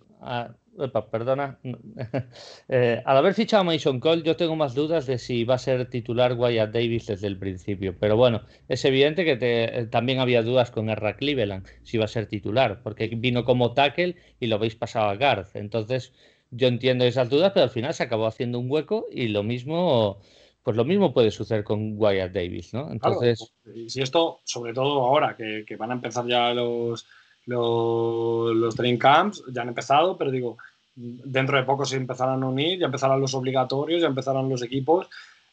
[1.11, 1.59] perdona.
[2.67, 5.59] Eh, al haber fichado a Mason Cole, yo tengo más dudas de si va a
[5.59, 7.95] ser titular Wyatt Davis desde el principio.
[7.99, 12.09] Pero bueno, es evidente que eh, también había dudas con Erra Cleveland, si va a
[12.09, 15.55] ser titular, porque vino como tackle y lo habéis pasado a Garth.
[15.55, 16.13] Entonces,
[16.49, 20.19] yo entiendo esas dudas, pero al final se acabó haciendo un hueco y lo mismo.
[20.63, 22.91] Pues lo mismo puede suceder con Wyatt Davis, ¿no?
[22.91, 23.53] Entonces.
[23.87, 27.05] si esto, sobre todo ahora que van a empezar ya los,
[27.45, 30.57] los, los training camps ya han empezado, pero digo,
[30.95, 35.07] dentro de poco se empezarán a unir, ya empezarán los obligatorios, ya empezarán los equipos,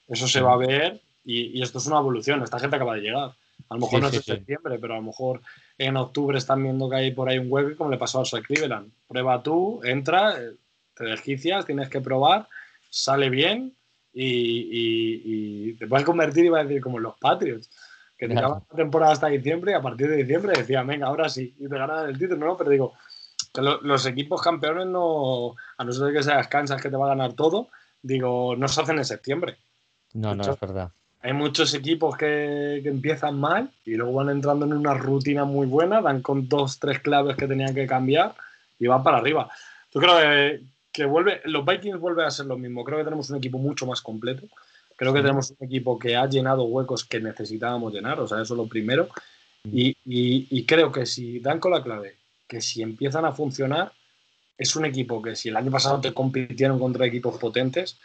[0.09, 3.33] eso se va a ver y, esto es una evolución, esta gente acaba de llegar.
[3.69, 5.41] A lo mejor no es en septiembre, pero a lo mejor
[5.79, 8.43] en octubre están viendo que hay por ahí un web como le pasó a Soy
[8.43, 8.93] Cleveland.
[9.09, 10.53] Prueba tú, entra, eh,
[10.95, 12.49] te desquicias, tienes que probar,
[12.91, 13.75] sale bien
[14.13, 17.71] y, te puedes convertir, iba a decir, como los Patriots
[18.23, 21.57] que te la temporada hasta diciembre y a partir de diciembre decía, venga, ahora sí,
[21.59, 22.57] y te ganan el título, ¿no?
[22.57, 22.93] Pero digo,
[23.83, 27.33] los equipos campeones no, a no ser que seas Kansas que te va a ganar
[27.33, 27.71] todo,
[28.01, 29.57] digo, no se hacen en septiembre.
[30.15, 30.93] No, no, es verdad.
[31.21, 35.67] Hay muchos equipos que, que, empiezan mal y luego van entrando en una rutina muy
[35.67, 38.37] buena, dan con dos, tres claves que tenían que cambiar
[38.79, 39.51] y van para arriba.
[39.93, 40.63] Yo creo que,
[40.93, 42.85] que vuelve, los Vikings vuelven a ser lo mismo.
[42.85, 44.47] Creo que tenemos un equipo mucho más completo.
[44.97, 48.55] Creo que tenemos un equipo que ha llenado huecos que necesitábamos llenar, o sea, eso
[48.55, 49.09] es lo primero.
[49.65, 52.17] Y, y, y creo que si dan con la clave,
[52.49, 53.93] que si empiezan a funcionar,
[54.59, 57.99] es un equipo que si el año pasado te compitieron contra equipos potentes,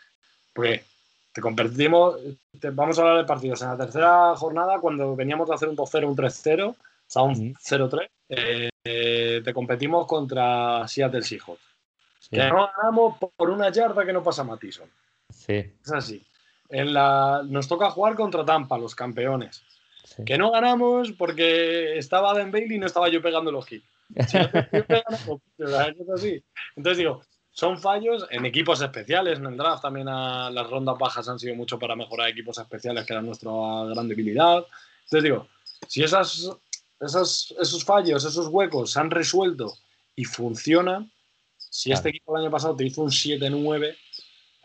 [0.53, 0.81] pues
[1.33, 2.15] te competimos,
[2.73, 3.61] vamos a hablar de partidos.
[3.61, 6.75] En la tercera jornada, cuando veníamos de hacer un 2-0, un 3-0, o
[7.05, 11.61] sea, un 0-3, eh, te competimos contra Seattle Seahawks.
[12.31, 14.89] Que no ganamos por una yarda que no pasa Matison.
[15.29, 15.53] Sí.
[15.53, 16.25] Es así.
[16.69, 19.63] En la, nos toca jugar contra Tampa, los campeones.
[20.03, 20.25] Sí.
[20.25, 23.85] Que no ganamos porque estaba Dan Bailey y no estaba yo pegando los hits.
[24.27, 26.43] Si no es así.
[26.75, 29.39] Entonces digo, son fallos en equipos especiales.
[29.39, 33.05] En el draft también a, las rondas bajas han sido mucho para mejorar equipos especiales,
[33.05, 33.51] que era nuestra
[33.89, 34.65] gran debilidad.
[35.05, 35.47] Entonces digo,
[35.87, 36.49] si esas,
[36.99, 39.73] esas, esos fallos, esos huecos se han resuelto
[40.15, 41.11] y funcionan,
[41.57, 43.95] si este equipo el año pasado te hizo un 7-9,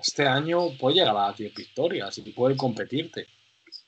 [0.03, 3.27] este año puede llegar a 10 victorias y puede competirte.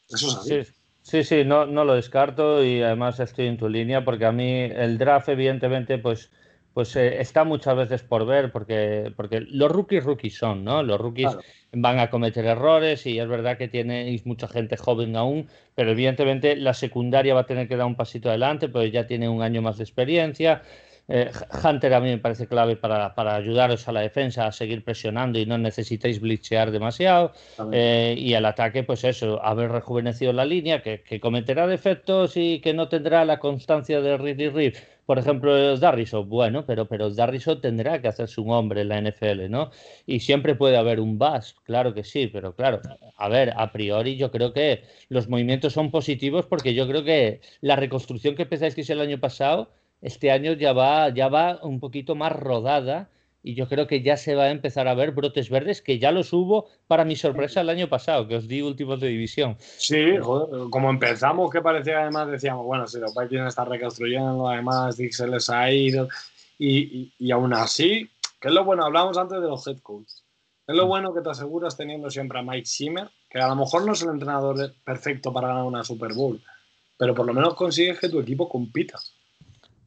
[0.09, 0.65] Eso es así.
[0.65, 0.73] Sí.
[1.05, 4.63] Sí, sí, no, no lo descarto y además estoy en tu línea porque a mí
[4.63, 6.31] el draft evidentemente pues,
[6.73, 10.83] pues eh, está muchas veces por ver porque, porque los rookies rookies son, ¿no?
[10.83, 11.43] Los rookies claro.
[11.73, 16.57] van a cometer errores y es verdad que tenéis mucha gente joven aún, pero evidentemente
[16.57, 19.61] la secundaria va a tener que dar un pasito adelante, pues ya tiene un año
[19.61, 20.63] más de experiencia.
[21.07, 21.31] Eh,
[21.63, 25.39] Hunter a mí me parece clave para, para, ayudaros a la defensa a seguir presionando
[25.39, 27.33] y no necesitáis blichear demasiado.
[27.73, 32.61] Eh, y al ataque, pues eso, haber rejuvenecido la línea, que, que, cometerá defectos y
[32.61, 34.75] que no tendrá la constancia de Reed y Reed.
[35.07, 39.51] Por ejemplo, Darrison, bueno, pero, pero Darrison tendrá que hacerse un hombre en la NFL,
[39.51, 39.71] ¿no?
[40.07, 42.81] Y siempre puede haber un bust, claro que sí, pero claro,
[43.19, 47.41] a ver, a priori yo creo que los movimientos son positivos porque yo creo que
[47.61, 49.71] la reconstrucción que empezasteis el año pasado
[50.05, 53.09] este año ya va, ya va un poquito más rodada
[53.43, 56.13] y yo creo que ya se va a empezar a ver brotes verdes, que ya
[56.13, 59.57] los hubo para mi sorpresa el año pasado, que os di últimos de división.
[59.59, 64.99] Sí, joder, como empezamos, que parecía además, decíamos, bueno, si los Vikings están reconstruyendo, además
[64.99, 66.09] Dick se les ha ido,
[66.59, 70.23] y, y, y, aún así, que es lo bueno, hablamos antes de los head coaches,
[70.67, 73.87] es lo bueno que te aseguras teniendo siempre a Mike Zimmer, que a lo mejor
[73.87, 76.43] no es el entrenador perfecto para ganar una Super Bowl,
[76.99, 78.99] pero por lo menos consigues que tu equipo compita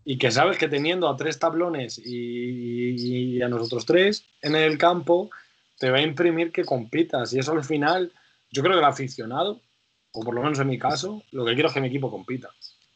[0.10, 4.78] y que sabes que teniendo a tres tablones y, y, a nosotros tres en el
[4.78, 5.30] campo,
[5.78, 7.34] te va a imprimir que compitas.
[7.34, 8.14] Y eso al final,
[8.50, 9.60] yo creo que el aficionado,
[10.14, 12.48] o por lo menos en mi caso, lo que quiero es que mi equipo compita.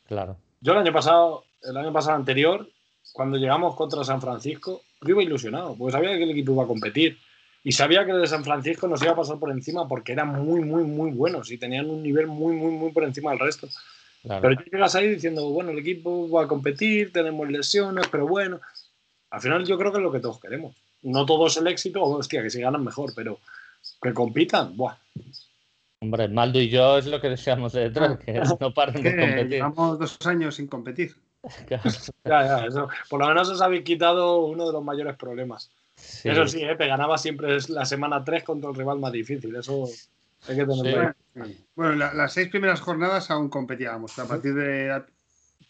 [0.07, 0.37] Claro.
[0.61, 2.65] Yo el año pasado, el año pasado anterior,
[3.11, 6.67] cuando llegamos contra San Francisco, yo iba ilusionado, porque sabía que el equipo iba a
[6.67, 7.17] competir.
[7.61, 10.61] Y sabía que de San Francisco nos iba a pasar por encima porque eran muy,
[10.61, 13.67] muy, muy buenos y tenían un nivel muy, muy, muy por encima del resto.
[14.23, 14.41] Claro.
[14.41, 18.59] Pero tú llegas ahí diciendo, bueno, el equipo va a competir, tenemos lesiones, pero bueno.
[19.31, 20.75] Al final yo creo que es lo que todos queremos.
[21.01, 23.39] No todo es el éxito, hostia, que si ganan mejor, pero
[24.01, 24.95] que compitan, buah.
[26.01, 29.49] Hombre, Maldo y yo es lo que deseamos de detrás, que no paren de competir.
[29.49, 31.15] Llevamos dos años sin competir.
[31.69, 31.81] Ya,
[32.23, 32.87] ya, eso.
[33.09, 35.71] Por lo menos os habéis quitado uno de los mayores problemas.
[35.95, 36.29] Sí.
[36.29, 36.75] Eso sí, ¿eh?
[36.75, 39.55] te ganaba siempre la semana 3 contra el rival más difícil.
[39.55, 39.87] Eso
[40.47, 41.13] hay que tenerlo
[41.45, 41.65] sí.
[41.75, 44.17] Bueno, la, las seis primeras jornadas aún competíamos.
[44.19, 45.03] A partir de.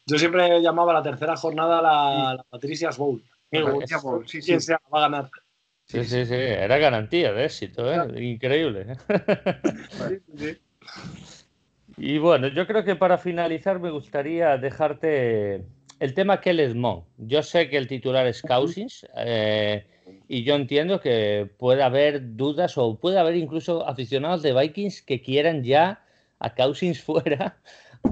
[0.06, 3.22] Yo siempre llamaba la tercera jornada la, la Patricia's Bowl.
[3.52, 4.68] La Patricia Bowl, sí, ¿Quién sí.
[4.68, 5.30] sea va a ganar?
[5.86, 8.24] Sí, sí, sí, era garantía de éxito, ¿eh?
[8.24, 8.96] increíble.
[11.98, 15.66] y bueno, yo creo que para finalizar me gustaría dejarte
[16.02, 17.04] el tema Kellen Mond.
[17.20, 19.86] Yo sé que el titular es Cousins, eh,
[20.28, 25.22] y yo entiendo que puede haber dudas o puede haber incluso aficionados de Vikings que
[25.22, 26.04] quieran ya
[26.39, 27.62] a Cousins fuera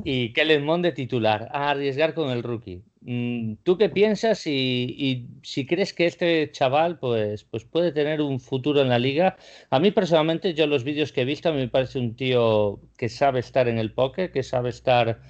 [0.04, 2.84] y Kellen Mond de titular, a arriesgar con el rookie.
[3.02, 8.22] Mm, ¿Tú qué piensas y, y, si crees que este chaval pues, pues puede tener
[8.22, 9.36] un futuro en la liga?
[9.72, 12.80] A mí personalmente, yo los vídeos que he visto, a mí me parece un tío
[13.00, 15.22] que sabe estar en el poker, que sabe estar,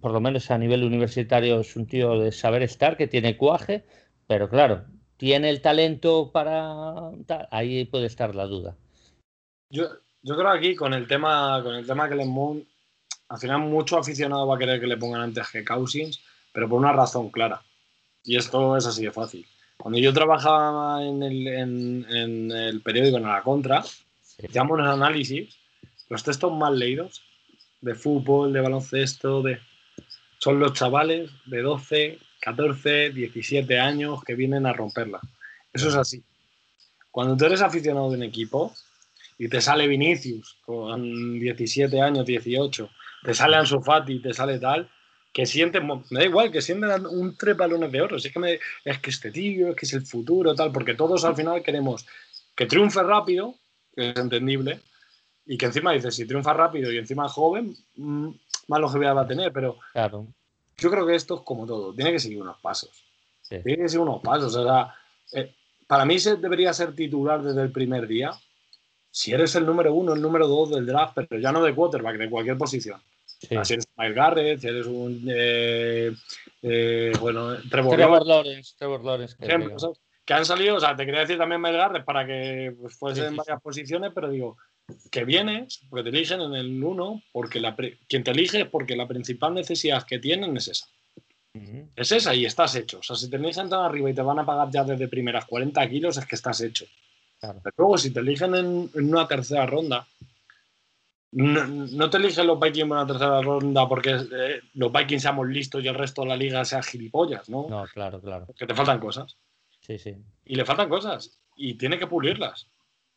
[0.00, 3.84] por lo menos a nivel universitario, es un tío de saber estar, que tiene cuaje,
[4.26, 4.84] pero claro,
[5.16, 7.10] tiene el talento para
[7.50, 8.76] ahí puede estar la duda.
[9.70, 9.88] Yo,
[10.22, 12.66] yo creo aquí con el tema con el tema que le Moon,
[13.28, 16.22] al final mucho aficionado va a querer que le pongan antes que Cousins,
[16.52, 17.62] pero por una razón clara.
[18.24, 19.46] Y esto es así de fácil.
[19.76, 24.46] Cuando yo trabajaba en el, en, en el periódico en la contra, sí.
[24.46, 25.56] hacíamos un análisis,
[26.08, 27.22] los textos más leídos
[27.80, 29.60] de fútbol, de baloncesto, de
[30.38, 35.20] son los chavales de 12, 14, 17 años que vienen a romperla.
[35.72, 36.22] Eso es así.
[37.10, 38.72] Cuando tú eres aficionado de un equipo
[39.38, 42.90] y te sale Vinicius con 17 años, 18,
[43.24, 44.88] te sale Ansu Fati, te sale tal,
[45.32, 48.16] que sienten, me da igual, que sienten un tres balones de oro.
[48.16, 51.36] Es que, es que este tío, es que es el futuro, tal, porque todos al
[51.36, 52.06] final queremos
[52.54, 53.54] que triunfe rápido,
[53.94, 54.80] que es entendible,
[55.46, 57.74] y que encima dices, si triunfa rápido y encima joven,
[58.68, 60.26] más longevidad va a tener, pero claro.
[60.76, 63.04] yo creo que esto es como todo, tiene que seguir unos pasos.
[63.48, 64.54] Tiene que seguir unos pasos.
[64.54, 64.94] O sea,
[65.32, 65.54] eh,
[65.86, 68.32] para mí se debería ser titular desde el primer día.
[69.10, 72.18] Si eres el número uno, el número dos del draft, pero ya no de quarterback,
[72.18, 73.00] de cualquier posición.
[73.38, 75.24] si eres Miles Garrett, si eres un.
[75.28, 76.12] Eh,
[76.62, 78.74] eh, bueno, Trevor, Trevor Lawrence.
[78.76, 79.36] Trevor Lawrence
[80.24, 83.28] que, han salido, o sea, te quería decir también Miles Garrett para que pues, fuesen
[83.28, 84.58] en varias posiciones, pero digo,
[85.10, 87.76] que vienes, porque te eligen en el 1, porque la
[88.08, 90.86] quien te elige es porque la principal necesidad que tienen es esa.
[91.96, 92.98] Es esa y estás hecho.
[93.00, 95.44] O sea, si te eligen tan arriba y te van a pagar ya desde primeras
[95.46, 96.86] 40 kilos, es que estás hecho.
[97.40, 100.06] Pero luego, si te eligen en, una tercera ronda,
[101.32, 105.82] no, te eligen los Vikings en una tercera ronda porque eh, los Vikings seamos listos
[105.82, 107.66] y el resto de la liga sea gilipollas, ¿no?
[107.68, 108.46] No, claro, claro.
[108.46, 109.36] Porque te faltan cosas.
[109.80, 110.16] Sí, sí.
[110.44, 111.38] Y le faltan cosas.
[111.56, 112.68] Y tiene que pulirlas.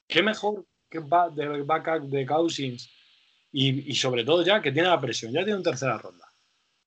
[0.08, 2.90] ¿Qué mejor que va de backup de Cousins
[3.54, 6.28] y, sobre todo ya que tiene la presión, ya tiene una tercera ronda.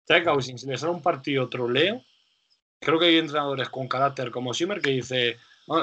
[0.07, 2.03] Ya Cousins le sale un partido troleo,
[2.79, 5.39] creo que hay entrenadores con carácter como Simmer que dice,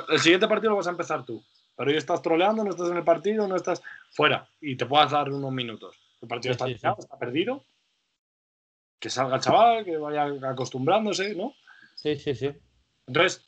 [0.10, 1.44] el siguiente partido lo vas a empezar tú,
[1.76, 5.12] pero hoy estás troleando, no estás en el partido, no estás fuera y te puedas
[5.12, 5.98] dar unos minutos.
[6.22, 7.66] El partido está, está perdido.
[9.00, 11.56] Que salga el chaval, que vaya acostumbrándose, ¿no?
[11.96, 12.52] Sí, sí, sí.
[13.08, 13.44] Entonces,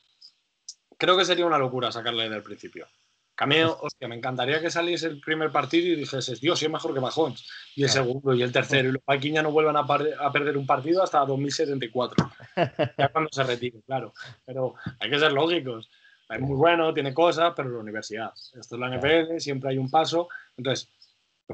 [0.97, 2.88] creo que sería una locura sacarle desde el principio.
[3.36, 6.93] Cameo, hostia, me encantaría que saliese el primer partido y dijese, Dios, sí es mejor
[6.93, 7.49] que Mahomes.
[7.75, 8.89] Y el segundo y el tercero.
[8.89, 12.31] Y los Vikings ya no vuelvan a, perder un partido hasta 2074.
[12.97, 14.13] ya cuando se retire, claro.
[14.45, 15.89] Pero hay que ser lógicos.
[16.29, 18.31] Es muy bueno, tiene cosas, pero la universidad.
[18.59, 20.29] Esto es la NFL, siempre hay un paso.
[20.55, 20.89] Entonces,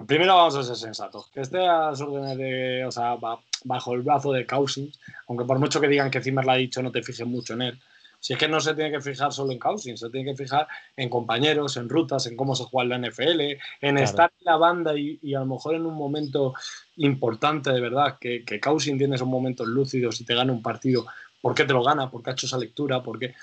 [0.05, 1.30] primero vamos a ser sensatos.
[1.32, 3.17] Que esté a las órdenes de, o sea,
[3.63, 6.84] bajo el brazo de Cousins, aunque por mucho que digan que Zimmer lo ha dicho,
[6.84, 7.80] no te fijes mucho en él.
[8.20, 10.67] Si es que no se tiene que fijar solo en Cousins, se tiene que fijar
[10.97, 13.41] en compañeros, en rutas, en cómo se juega en la NFL,
[13.82, 16.53] en estar en la banda y, a lo mejor en un momento
[16.97, 21.05] importante de verdad, que, que Cousins tiene esos momentos lúcidos y te gana un partido,
[21.41, 22.11] ¿por qué te lo gana?
[22.11, 23.01] ¿Por qué ha hecho esa lectura?
[23.01, 23.34] porque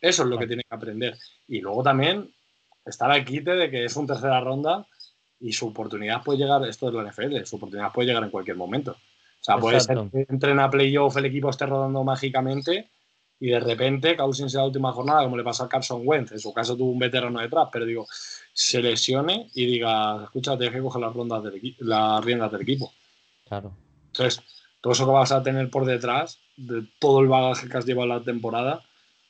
[0.00, 1.18] Eso es lo que tiene que aprender.
[1.48, 2.32] Y luego también
[2.84, 4.86] estar aquí de que es un tercera ronda
[5.40, 8.56] y su oportunidad puede llegar, esto es la NFL, su oportunidad puede llegar en cualquier
[8.56, 8.92] momento.
[8.92, 12.90] O sea, puede ser que entren a playoff, el equipo esté rodando mágicamente
[13.40, 16.38] y de repente Cousins en la última jornada, como le pasó a Carson Wentz, en
[16.38, 18.06] su caso tuvo un veterano detrás, pero digo,
[18.52, 22.92] se lesione y diga, escucha, tienes que coger las, rondas del las riendas del equipo.
[23.48, 23.74] Claro.
[24.08, 24.42] Entonces,
[24.82, 28.08] todo eso que vas a tener por detrás, de todo el bagaje que has llevado
[28.08, 28.82] la temporada,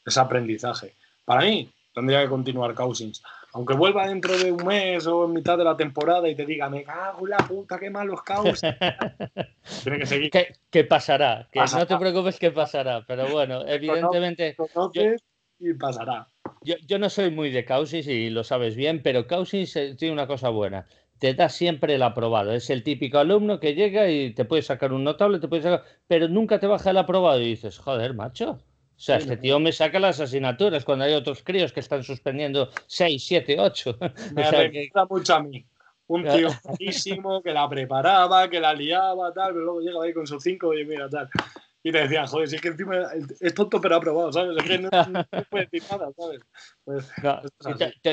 [0.04, 0.96] es aprendizaje.
[1.24, 3.22] Para mí, tendría que continuar Cousins
[3.52, 6.68] aunque vuelva dentro de un mes o en mitad de la temporada y te diga,
[6.68, 8.60] me cago en la puta, qué malos caos.
[9.82, 10.30] Tiene que seguir.
[10.70, 11.48] ¿Qué, pasará?
[11.50, 14.56] Que no te preocupes que pasará, pero bueno, evidentemente.
[15.58, 16.28] y pasará.
[16.62, 20.26] Yo, no soy muy de Causis y lo sabes bien, pero Causis eh, tiene una
[20.26, 20.86] cosa buena.
[21.18, 22.52] Te da siempre el aprobado.
[22.52, 25.84] Es el típico alumno que llega y te puede sacar un notable, te puede sacar,
[26.06, 28.58] pero nunca te baja el aprobado y dices, joder, macho,
[29.00, 32.68] o sea, este tío me saca las asignaturas cuando hay otros críos que están suspendiendo
[32.86, 33.98] 6, 7, 8.
[34.34, 35.64] Me o mucho a mí.
[36.06, 40.26] Un tío buenísimo que la preparaba, que la liaba, tal, pero luego llega ahí con
[40.26, 41.30] sus 5 y mira, tal.
[41.82, 43.08] Y te decían, joder, si es que encima
[43.40, 44.54] es tonto pero aprobado, ¿sabes?
[44.58, 44.90] Es que no,
[45.50, 46.40] puede decir nada, ¿sabes?
[46.84, 47.10] Pues,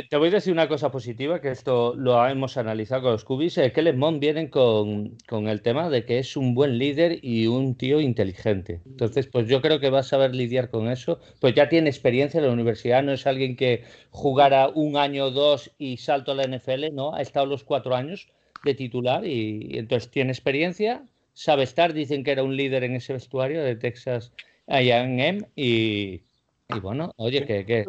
[0.10, 3.58] te, voy a decir una cosa positiva, que esto lo hemos analizado con los cubis,
[3.58, 7.48] es que Lemont vienen con, con, el tema de que es un buen líder y
[7.48, 8.82] un tío inteligente.
[8.86, 11.20] Entonces, pues yo creo que va a saber lidiar con eso.
[11.42, 15.32] Pues ya tiene experiencia en la universidad, no es alguien que jugara un año o
[15.32, 18.30] dos y salto a la NFL, no, ha estado los cuatro años
[18.64, 21.04] de titular y entonces tiene experiencia
[21.38, 24.32] sabe estar, dicen que era un líder en ese vestuario de Texas
[24.66, 26.24] A&M y,
[26.70, 27.86] y, bueno, oye, que,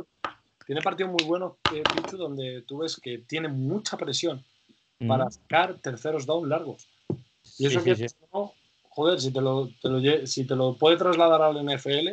[0.67, 4.45] Tiene partidos muy buenos, eh, Pichu, donde tú ves que tiene mucha presión
[5.07, 6.89] para sacar terceros down largos.
[7.59, 7.95] Y eso que,
[8.91, 9.71] joder, si te, lo,
[10.27, 12.09] si te lo puede trasladar al NFL,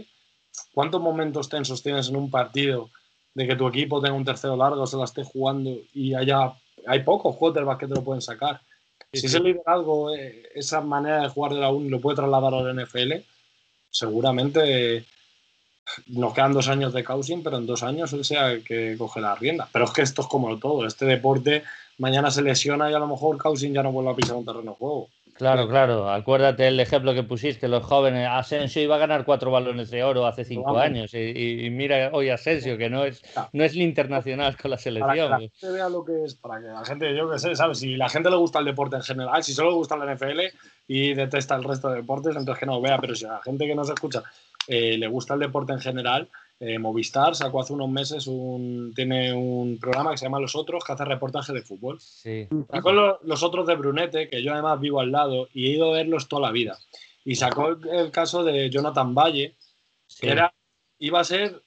[0.73, 2.91] ¿cuántos momentos tensos tienes en un partido
[3.33, 6.53] de que tu equipo tenga un tercero largo, se la esté jugando y haya,
[6.87, 8.61] hay pocos quarterbacks que te lo pueden sacar?
[9.15, 12.61] Si ese liderazgo, eh, esa manera de jugar de la UNI lo puede trasladar a
[12.61, 13.13] la NFL,
[13.89, 15.05] seguramente
[16.07, 19.21] nos quedan dos años de Cousin, pero en dos años él sea el que coge
[19.21, 19.67] la rienda.
[19.71, 21.63] Pero es que esto es como todo, este deporte
[21.97, 24.71] mañana se lesiona y a lo mejor Cousin ya no vuelve a pisar un terreno
[24.71, 25.09] de juego.
[25.35, 26.09] Claro, claro.
[26.09, 28.25] Acuérdate el ejemplo que pusiste, los jóvenes.
[28.31, 31.13] Asensio iba a ganar cuatro balones de oro hace cinco años.
[31.13, 33.21] Y, mira hoy Asensio, que no es,
[33.51, 35.29] no es el internacional con la selección.
[35.29, 37.53] Para que la gente vea lo que es, para que la gente, yo que sé,
[37.53, 37.79] ¿sabes?
[37.79, 40.39] Si la gente le gusta el deporte en general, si solo le gusta la NFL
[40.87, 42.97] y detesta el resto de deportes, entonces que no lo vea.
[42.97, 44.23] Pero si a la gente que no se escucha
[44.69, 46.29] eh, le gusta el deporte en general,
[46.59, 50.83] eh, Movistar sacó hace unos meses un, tiene un programa que se llama Los Otros,
[50.85, 51.99] que hace reportaje de fútbol.
[51.99, 52.47] Sí.
[52.71, 55.97] Sacó los, Otros de Brunete, que yo además vivo al lado y he ido a
[55.97, 56.77] verlos toda la vida.
[57.25, 59.55] Y sacó el, caso de Jonathan Valle,
[60.19, 60.53] que era,
[60.99, 61.61] iba a ser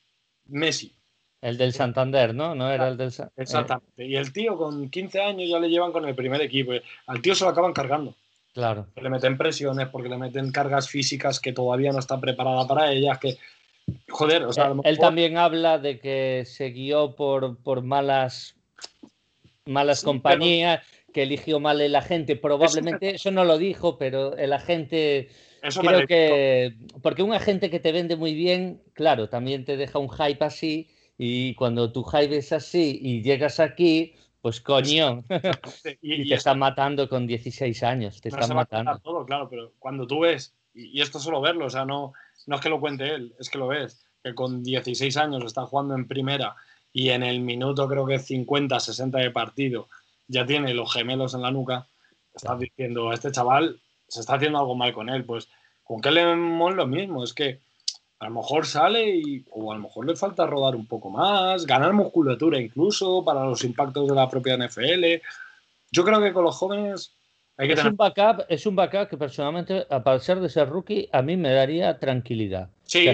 [0.46, 0.94] Messi.
[1.40, 2.54] El del Santander, ¿no?
[2.54, 4.06] No era el del Exactamente.
[4.06, 6.72] Y el tío con 15 años ya le llevan con el primer equipo.
[7.06, 8.14] Al tío se lo acaban cargando.
[8.54, 8.86] Claro.
[8.96, 13.18] Le meten presiones porque le meten cargas físicas que todavía no está preparada para ellas,
[13.18, 13.38] que
[14.08, 18.56] Joder, o sea, él, también habla de que se guió por, por malas,
[19.64, 20.82] malas compañías,
[21.12, 22.36] que eligió mal el agente.
[22.36, 25.28] Probablemente eso, no lo dijo, pero el agente.
[25.80, 26.74] creo que.
[27.02, 30.88] Porque un agente que te vende muy bien, claro, también te deja un hype así.
[31.16, 35.24] Y cuando tu hype es así y llegas aquí, pues coño.
[36.02, 38.20] y, te están matando con 16 años.
[38.20, 38.98] Te están matando.
[39.00, 42.12] Todo, claro, pero cuando tú ves, y, esto solo verlo, o sea, no
[42.46, 45.66] no es que lo cuente él, es que lo ves, que con 16 años está
[45.66, 46.56] jugando en primera
[46.92, 49.88] y en el minuto creo que 50, 60 de partido
[50.26, 51.86] ya tiene los gemelos en la nuca,
[52.34, 55.24] estás diciendo, este chaval se está haciendo algo mal con él.
[55.24, 55.48] Pues
[55.84, 57.60] con que leemos lo mismo, es que
[58.18, 61.66] a lo mejor sale y, o a lo mejor le falta rodar un poco más,
[61.66, 65.22] ganar musculatura incluso para los impactos de la propia NFL.
[65.90, 67.12] Yo creo que con los jóvenes
[67.58, 71.36] es, un backup, es un backup que personalmente, a pesar de ser rookie, a mí
[71.36, 72.70] me daría tranquilidad.
[72.84, 73.08] Sí,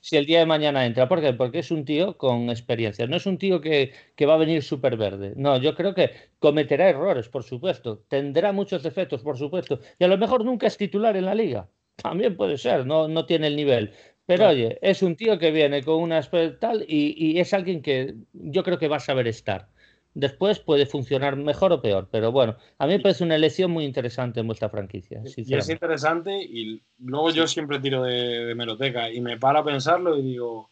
[0.00, 1.08] si, el día de mañana entra.
[1.08, 1.32] ¿Por qué?
[1.32, 3.06] Porque es un tío con experiencia.
[3.06, 3.92] No es un tío que,
[4.28, 5.32] va a venir súper verde.
[5.36, 8.04] No, yo creo que cometerá errores, por supuesto.
[8.08, 9.80] Tendrá muchos defectos, por supuesto.
[9.98, 11.68] Y a lo mejor nunca es titular en la liga.
[11.96, 13.92] También puede ser, no, no tiene el nivel.
[14.26, 16.20] Pero oye, es un tío que viene con una
[16.60, 19.68] tal y, y es alguien que yo creo que va a saber estar.
[20.14, 23.84] Después puede funcionar mejor o peor, pero bueno, a mí me parece una elección muy
[23.84, 25.22] interesante en vuestra franquicia.
[25.36, 30.16] Y es interesante y luego yo siempre tiro de, meroteca y me paro a pensarlo
[30.16, 30.70] y digo,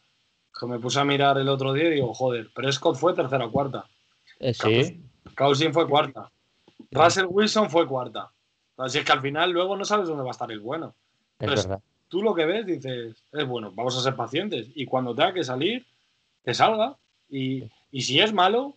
[0.58, 3.52] que me puse a mirar el otro día y digo, joder, Prescott fue tercera o
[3.52, 3.84] cuarta.
[4.40, 5.02] Eh, sí.
[5.34, 6.30] Cousin fue cuarta.
[6.90, 8.30] Russell Wilson fue cuarta.
[8.76, 10.94] Así es que al final luego no sabes dónde va a estar el bueno.
[11.38, 11.80] Es verdad.
[12.08, 14.68] Tú lo que ves dices, es bueno, vamos a ser pacientes.
[14.74, 15.86] Y cuando tenga que salir,
[16.44, 16.96] que salga.
[17.28, 18.76] Y, y si es malo,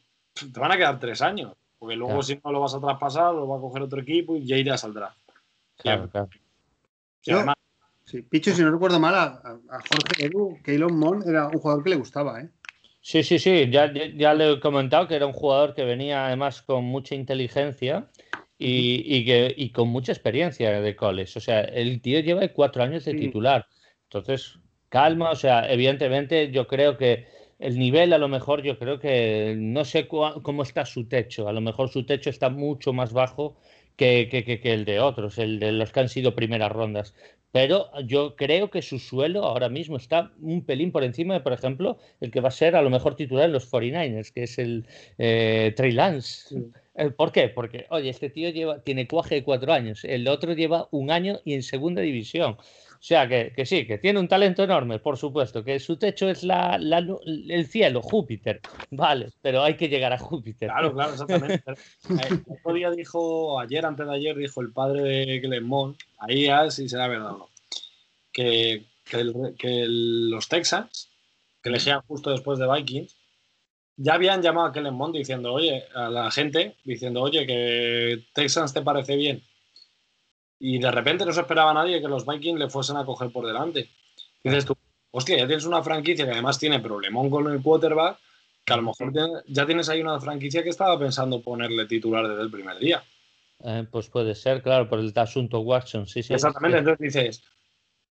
[0.52, 1.54] te van a quedar tres años.
[1.78, 4.46] Porque luego, si no lo vas a traspasar, lo va a coger otro equipo y
[4.46, 5.16] ya irá saldrá.
[5.78, 6.30] Claro, claro.
[8.04, 11.92] Sí, Picho, si no recuerdo mal, a, Jorge Edu, Keylon Mon era un jugador que
[11.92, 12.50] le gustaba, ¿eh?
[13.02, 16.62] Sí, sí, sí, ya, ya, le he comentado que era un jugador que venía además
[16.62, 18.10] con mucha inteligencia
[18.58, 21.38] y, que, y con mucha experiencia de coles.
[21.38, 23.68] O sea, el tío lleva cuatro años de titular.
[24.04, 24.60] Entonces,
[24.90, 27.28] calma, o sea, evidentemente yo creo que
[27.60, 31.54] el nivel a lo mejor yo creo que no sé cómo está su techo, a
[31.54, 33.58] lo mejor su techo está mucho más bajo
[33.98, 37.14] que, que, el de otros, el de los que han sido primeras rondas.
[37.52, 41.52] Pero yo creo que su suelo ahora mismo está un pelín por encima de, por
[41.52, 44.58] ejemplo, el que va a ser a lo mejor titular en los 49ers, que es
[44.60, 44.88] el
[45.18, 46.56] eh, Trey Lance.
[46.96, 47.50] Eh, ¿Por qué?
[47.50, 51.40] Porque, oye, este tío lleva, tiene cuaje de cuatro años, el otro lleva un año
[51.44, 52.56] y en segunda división.
[53.00, 56.44] O sea, que, sí, que tiene un talento enorme, por supuesto, que su techo es
[56.44, 58.60] la, el cielo, Júpiter.
[58.92, 60.68] Vale, pero hay que llegar a Júpiter.
[60.68, 61.64] Claro, claro, exactamente.
[62.10, 66.70] el otro día dijo, ayer, antes de ayer, dijo el padre de Clemont, ahí ya
[66.70, 67.50] sí será verdad no,
[68.34, 71.10] que, que, los Texans,
[71.64, 73.16] que elegían justo después de Vikings,
[73.96, 78.82] ya habían llamado a Kellen diciendo, oye, a la gente, diciendo, oye, que Texans te
[78.82, 79.42] parece bien
[80.60, 83.48] y de repente no se esperaba nadie que los Vikings le fuesen a coger por
[83.48, 83.90] delante.
[84.44, 84.76] dices tú,
[85.12, 88.18] hostia, ya tienes una franquicia que además tiene problemón con el quarterback,
[88.66, 89.14] que a lo mejor
[89.48, 93.02] ya tienes ahí una franquicia que estaba pensando ponerle titular desde el primer día.
[93.64, 96.34] Eh, pues puede ser, claro, por el asunto Watson, sí, sí.
[96.34, 97.44] Exactamente, entonces dices,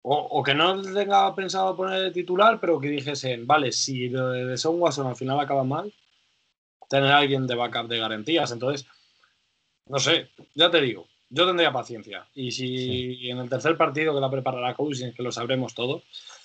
[0.02, 4.80] o, que no tenga pensado poner titular, pero que dijesen, vale, si lo de Son
[4.80, 5.94] Watson al final acaba mal,
[6.90, 8.52] tener a alguien de backup de garantías.
[8.52, 8.86] Entonces,
[9.88, 12.28] no sé, ya te digo, yo tendría paciencia.
[12.36, 16.04] Y si en el tercer partido que la preparará Cousins, que lo sabremos todos,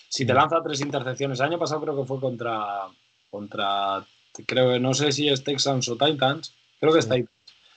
[0.09, 2.86] si te lanza tres intercepciones, el año pasado creo que fue contra,
[3.30, 4.07] contra
[4.47, 7.30] creo que no sé si es Texans o Titans, creo que es Titans.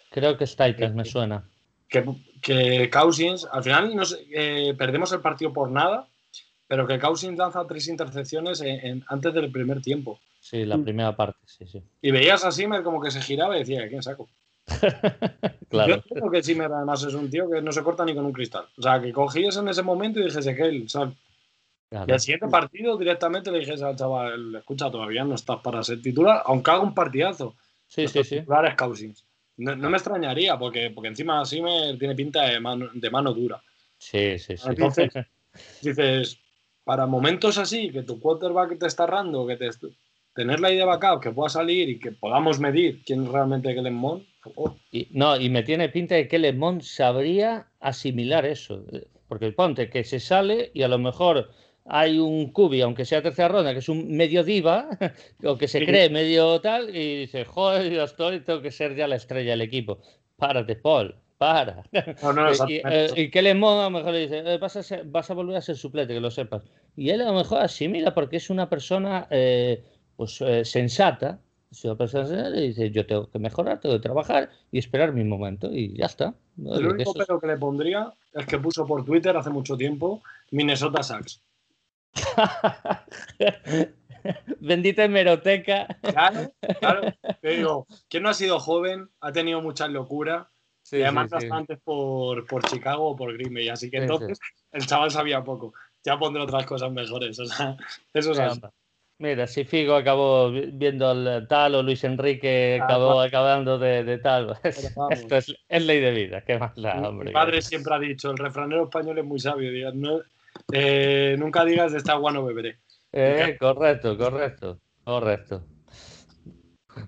[0.09, 1.43] Creo que es Titans, me suena.
[1.89, 2.05] Que,
[2.41, 4.03] que Cousins, al final no
[4.33, 6.07] eh, perdemos el partido por nada,
[6.65, 8.63] pero que Cousins lanza tres intercepciones
[9.07, 10.21] antes del primer tiempo.
[10.39, 11.83] Sí, la primera parte, sí, sí.
[12.01, 14.29] Y veías a Simmer como que se giraba y decía, ¿quién saco?
[15.69, 15.95] claro.
[15.95, 18.33] Yo creo que Zimmer además es un tío que no se corta ni con un
[18.33, 18.65] cristal.
[18.77, 21.15] O sea, que cogías en ese momento y dijese que él, sal.
[21.89, 22.05] claro.
[22.07, 26.01] Y al siguiente partido directamente le dijese al chaval, escucha, todavía no estás para ser
[26.01, 27.55] titular, aunque haga un partidazo.
[27.87, 28.43] Sí, sí, sí.
[28.77, 29.25] Cousins.
[29.57, 33.61] No, no me extrañaría, porque, porque encima Zimmer tiene pinta de mano, de mano dura.
[33.97, 34.63] Sí, sí, sí.
[34.67, 35.11] Entonces,
[35.81, 36.39] Dices,
[36.83, 39.67] para momentos así, que tu quarterback te está errando, que te
[40.33, 43.73] tener la idea de backup, que pueda salir y que podamos medir quién es realmente
[43.73, 44.23] Kellen Mond,
[44.55, 48.85] oh, Y, no, y me tiene pinta de que Lemón sabría asimilar eso.
[48.91, 51.49] eh, Porque ponte que se sale y a lo mejor
[51.85, 54.87] hay un cubi, aunque sea tercera ronda, que es un medio diva,
[55.43, 59.07] o que se cree medio tal, y dice, joder, yo estoy, tengo que ser ya
[59.07, 59.99] la estrella del equipo.
[60.37, 61.83] Párate, Paul, para.
[62.21, 65.03] no, no, y, eh, y que a lo mejor le dice, "Eh, vas, a ser-
[65.05, 66.63] vas a volver a ser suplente, que lo sepas.
[66.95, 69.83] Y él a lo mejor asimila porque es una persona eh,
[70.21, 71.39] pues, eh, sensata.
[71.71, 75.13] Es una persona sensata y dice, yo tengo que mejorar, tengo que trabajar y esperar
[75.13, 76.35] mi momento y ya está.
[76.57, 76.75] ¿no?
[76.75, 80.21] El único es- pero que le pondría es que puso por Twitter hace mucho tiempo
[80.51, 81.41] Minnesota Sacks.
[84.59, 85.87] Bendita hemeroteca.
[86.03, 87.01] Claro, claro.
[87.41, 89.09] Te digo, ¿quién no ha sido joven?
[89.19, 90.45] Ha tenido muchas locuras.
[90.83, 91.47] Sí, y además sí,
[91.83, 93.69] por, por Chicago o por Green Bay.
[93.69, 94.39] Así que entonces
[94.71, 95.73] el chaval sabía poco.
[96.03, 97.39] Ya pondré otras cosas mejores.
[97.39, 97.75] O sea,
[98.13, 98.59] eso es.
[99.21, 104.03] Mira, si Figo acabó vi- viendo el tal o Luis Enrique Ah, acabó acabando de,
[104.03, 104.57] de tal.
[104.95, 105.11] vamos.
[105.19, 107.27] Esto es, es ley de vida, qué más hombre.
[107.27, 109.71] Mi padre siempre ha dicho, el refranero español es muy sabio.
[109.71, 110.21] diga, no-
[110.71, 112.79] eh, nunca digas de esta agua no beberé.
[113.13, 115.67] Eh, correcto, correcto, correcto.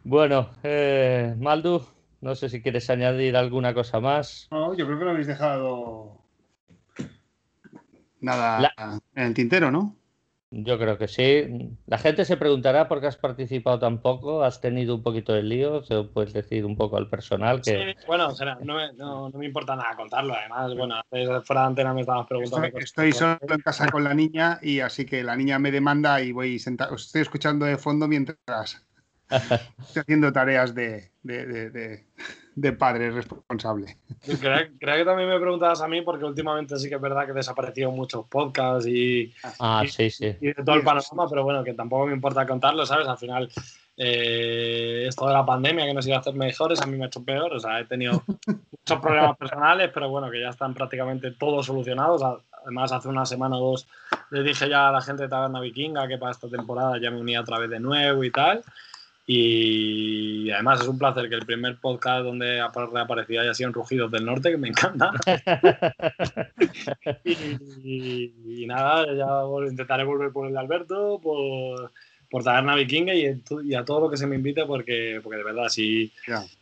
[0.03, 1.81] Bueno, eh, Maldu,
[2.21, 4.47] no sé si quieres añadir alguna cosa más.
[4.51, 6.21] No, yo creo que no habéis dejado
[8.21, 8.71] nada
[9.15, 9.95] en el tintero, ¿no?
[10.55, 11.71] Yo creo que sí.
[11.87, 15.41] La gente se preguntará por qué has participado tan poco, has tenido un poquito de
[15.41, 18.93] lío, se lo puedes decir un poco al personal que Sí, bueno, será, no, me,
[18.93, 20.35] no- no me importa nada contarlo.
[20.35, 21.01] Además, bueno,
[21.43, 22.67] fuera de antena me estabas preguntando.
[22.67, 26.21] Estoy, estoy solo en casa con la niña y así que la niña me demanda
[26.21, 26.93] y voy sentado.
[26.93, 28.85] Os estoy escuchando de fondo mientras
[29.29, 32.05] estoy haciendo tareas de, de, de- de-
[32.55, 33.97] de padre responsable.
[34.39, 37.33] Creo, creo que también me preguntabas a mí porque últimamente sí que es verdad que
[37.33, 40.35] desaparecieron muchos podcasts y, Ah, sí, sí.
[40.39, 43.07] y de todo el panorama, pero bueno, que tampoco me importa contarlo, ¿sabes?
[43.07, 43.49] Al final,
[43.97, 47.07] eh, esto de la pandemia que nos iba a hacer mejores, a mí me ha
[47.07, 47.53] hecho peor.
[47.53, 52.21] O sea, he tenido muchos problemas personales, pero bueno, que ya están prácticamente todos solucionados.
[52.63, 53.87] Además, hace una semana o dos
[54.31, 57.19] le dije ya a la gente de Taberna Vikinga que para esta temporada ya me
[57.19, 58.63] unía otra vez de nuevo y tal.
[59.25, 63.73] Y además es un placer que el primer podcast donde apa- reaparecía haya sido en
[63.73, 65.11] Rugidos del Norte, que me encanta.
[67.23, 71.91] y, y nada, ya intentaré volver por el de Alberto, por,
[72.29, 75.69] por Taberna Vikinga y, a todo lo que se me invite, porque, porque de verdad,
[75.69, 76.11] si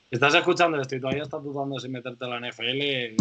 [0.10, 3.16] estás escuchando esto y todavía estás dudando si meterte a la NFL,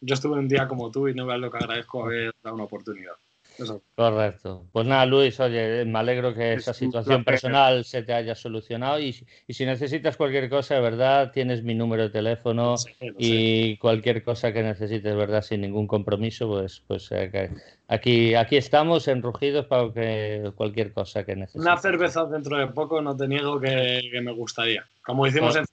[0.00, 2.64] yo estuve un día como tú y no veas lo que agradezco haber dado una
[2.64, 3.12] oportunidad.
[3.58, 3.82] Eso.
[3.96, 4.66] Correcto.
[4.72, 8.98] Pues nada, Luis, oye, me alegro que Es esa situación personal se te haya solucionado
[8.98, 9.14] y,
[9.46, 12.92] y si necesitas cualquier cosa, de verdad, tienes mi número de teléfono sé.
[13.18, 17.50] y cualquier cosa que necesites, verdad, sin ningún compromiso, pues, pues eh,
[17.86, 21.64] aquí, aquí estamos en Rugidos para que cualquier cosa que necesites.
[21.64, 24.84] Una cerveza dentro de poco no te niego que, que me gustaría.
[25.04, 25.66] Como hicimos Oh, en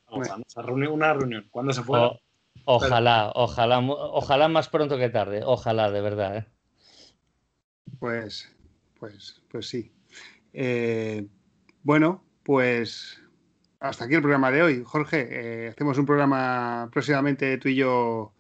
[0.47, 2.05] Zaragoza, una reunión, cuando se fuera.
[2.09, 2.19] O-
[2.65, 6.37] ojalá, ojalá, mu- ojalá más pronto que tarde, ojalá, de verdad.
[6.37, 6.45] ¿eh?
[8.01, 8.51] Pues,
[8.99, 9.91] pues, pues sí.
[10.53, 11.27] Eh,
[11.83, 13.21] bueno, pues
[13.79, 14.81] hasta aquí el programa de hoy.
[14.83, 18.33] Jorge, eh, hacemos un programa próximamente tú y yo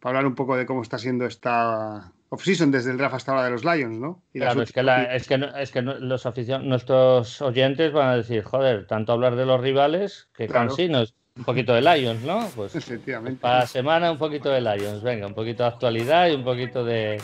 [0.00, 3.44] para hablar un poco de cómo está siendo esta off-season desde el draft hasta ahora
[3.44, 4.22] de los Lions, ¿no?
[4.32, 7.92] Y Claro, es que, la- es que, no- es que no- los aficion- nuestros oyentes
[7.92, 10.68] van a decir, joder, tanto hablar de los rivales que Claro.
[10.68, 11.14] cansinos.
[11.38, 12.48] Un poquito de Lions, ¿no?
[12.56, 13.40] Pues Efectivamente.
[13.40, 16.84] para la semana un poquito de Lions, venga, un poquito de actualidad y un poquito
[16.84, 17.22] de,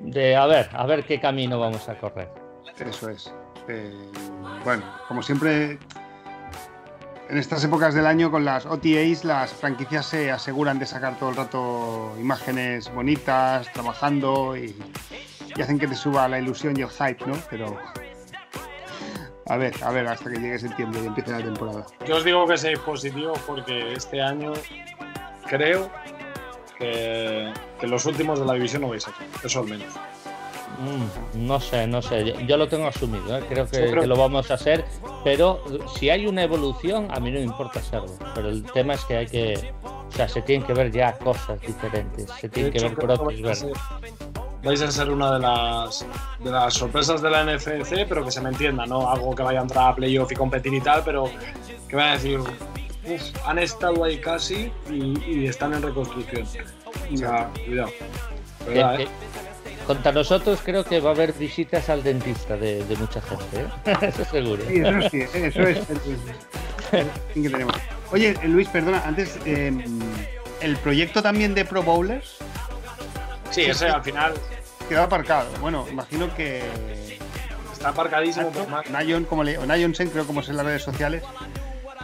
[0.00, 2.28] de a ver, a ver qué camino vamos a correr.
[2.78, 3.32] Eso es.
[3.68, 3.92] Eh,
[4.64, 5.78] bueno, como siempre,
[7.28, 11.30] en estas épocas del año con las OTAs, las franquicias se aseguran de sacar todo
[11.30, 14.74] el rato imágenes bonitas, trabajando y,
[15.54, 17.34] y hacen que te suba la ilusión y el hype, ¿no?
[17.50, 17.76] Pero
[19.46, 21.86] a ver, a ver, hasta que llegue septiembre y empiece la temporada.
[22.06, 24.52] Yo os digo que seáis positivos porque este año
[25.48, 25.90] creo
[26.78, 29.26] que, que los últimos de la división no vais a ser.
[29.44, 29.88] Eso al menos.
[30.78, 33.44] Mm, no sé, no sé, yo, yo lo tengo asumido, ¿eh?
[33.48, 34.84] creo, que, creo- que lo vamos a hacer,
[35.22, 35.62] pero
[35.98, 39.16] si hay una evolución, a mí no me importa serlo, pero el tema es que
[39.18, 42.94] hay que, o sea, se tienen que ver ya cosas diferentes, se tienen que ver
[42.96, 43.66] brotes verdes.
[44.62, 46.06] Vais a ser una de las,
[46.38, 49.60] de las sorpresas de la NFC, pero que se me entienda, no algo que vaya
[49.60, 51.30] a entrar a playoff y competir y tal, pero
[51.88, 52.40] que vaya a decir,
[53.44, 56.46] han estado ahí casi y, están en reconstrucción.
[57.12, 57.90] O sea, cuidado.
[58.98, 59.08] ¿eh?
[59.86, 63.96] Contra nosotros creo que va a haber visitas al dentista de, mucha gente, ¿eh?
[64.08, 64.62] eso seguro.
[64.68, 65.80] Sí, eso sí, eso es.
[68.12, 72.36] Oye, Luis, perdona, antes, ¿el proyecto también de Pro Bowlers?
[73.50, 74.34] Sí, ese al final.
[74.92, 75.48] Quedó aparcado.
[75.62, 76.62] Bueno, imagino que.
[77.72, 78.52] Está aparcadísimo.
[78.90, 81.22] Nayon, como le, o Nayon Sen, creo como es en las redes sociales,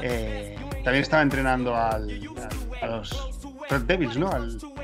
[0.00, 2.18] eh, también estaba entrenando al,
[2.80, 3.28] a los
[3.68, 4.30] Red Devils, ¿no?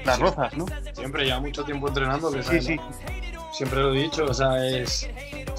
[0.05, 0.67] las rozas, ¿no?
[0.93, 2.31] Siempre lleva mucho tiempo entrenando.
[2.31, 2.77] Que sí, sí.
[3.53, 5.09] Siempre lo he dicho, o sea, es,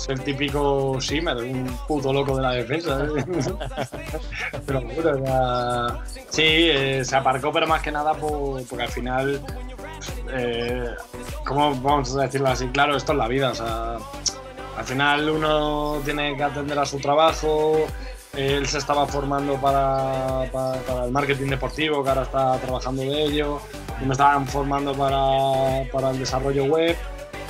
[0.07, 3.05] el típico Shimmer, un puto loco de la defensa.
[3.05, 3.25] ¿eh?
[4.67, 9.41] pero bueno, o sea, sí, eh, se aparcó, pero más que nada porque al final,
[10.31, 10.93] eh,
[11.45, 12.67] ¿cómo vamos a decirlo así?
[12.67, 13.97] Claro, esto es la vida, o sea,
[14.77, 17.87] al final uno tiene que atender a su trabajo,
[18.35, 20.43] él se estaba formando para,
[21.05, 23.61] el marketing deportivo, que ahora está trabajando de ello.
[24.05, 26.97] Me estaban formando para, el desarrollo web,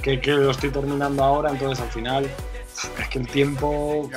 [0.04, 1.50] que, lo estoy terminando ahora.
[1.50, 2.30] Entonces, al final,
[3.00, 4.10] es que el tiempo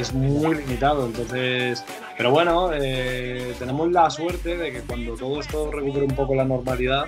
[0.00, 1.06] es muy limitado.
[1.06, 1.84] Entonces,
[2.16, 6.44] pero bueno, eh, tenemos la suerte de que cuando todo esto recupere un poco la
[6.44, 7.04] normalidad,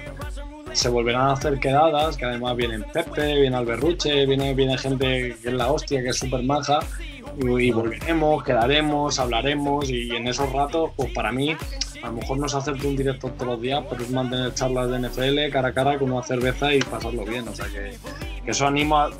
[0.78, 5.48] se volverán a hacer quedadas, que además vienen Pepe, viene Alberruche, viene, viene gente que
[5.48, 6.78] es la hostia, que es súper maja,
[7.36, 11.56] y, volveremos, quedaremos, hablaremos y en esos ratos, pues para mí,
[12.02, 14.90] a lo mejor no es hacerte un directo todos los días, pero es mantener charlas
[14.90, 17.46] de NFL cara a cara con una cerveza y pasarlo bien.
[17.48, 17.96] O sea que,
[18.46, 19.10] eso anima,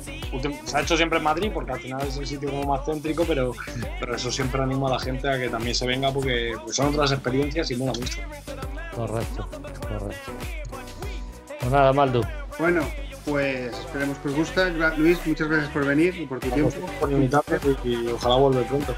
[0.65, 3.25] se ha hecho siempre en Madrid porque al final es el sitio como más céntrico,
[3.27, 3.53] pero,
[3.99, 6.87] pero eso siempre anima a la gente a que también se venga porque pues son
[6.87, 8.21] otras experiencias y mola mucho.
[8.95, 9.47] Correcto,
[9.87, 10.31] correcto.
[11.59, 12.23] Pues nada, Maldu.
[12.57, 12.85] Bueno,
[13.25, 14.71] pues esperemos que os guste.
[14.97, 16.71] Luis, muchas gracias por venir y por tu tiempo.
[16.99, 18.95] Por invitarme y, ojalá vuelva pronto.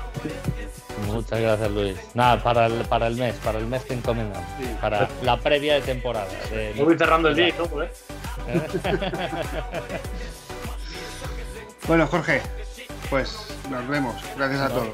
[1.07, 1.97] Muchas gracias, Luis.
[2.14, 4.47] Nada, para el, para el mes, para el mes que encomendamos.
[4.80, 6.28] Para la previa de temporada.
[6.78, 7.91] voy cerrando el día y todo, ¿eh?
[11.88, 12.41] bueno, Jorge,
[13.09, 13.38] pues
[13.70, 14.16] nos vemos.
[14.38, 14.89] Gracias a todos.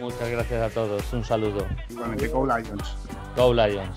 [0.00, 1.12] Muchas gracias a todos.
[1.12, 1.66] Un saludo.
[1.88, 2.96] Igualmente, Go Lions.
[3.36, 3.96] Go Lions.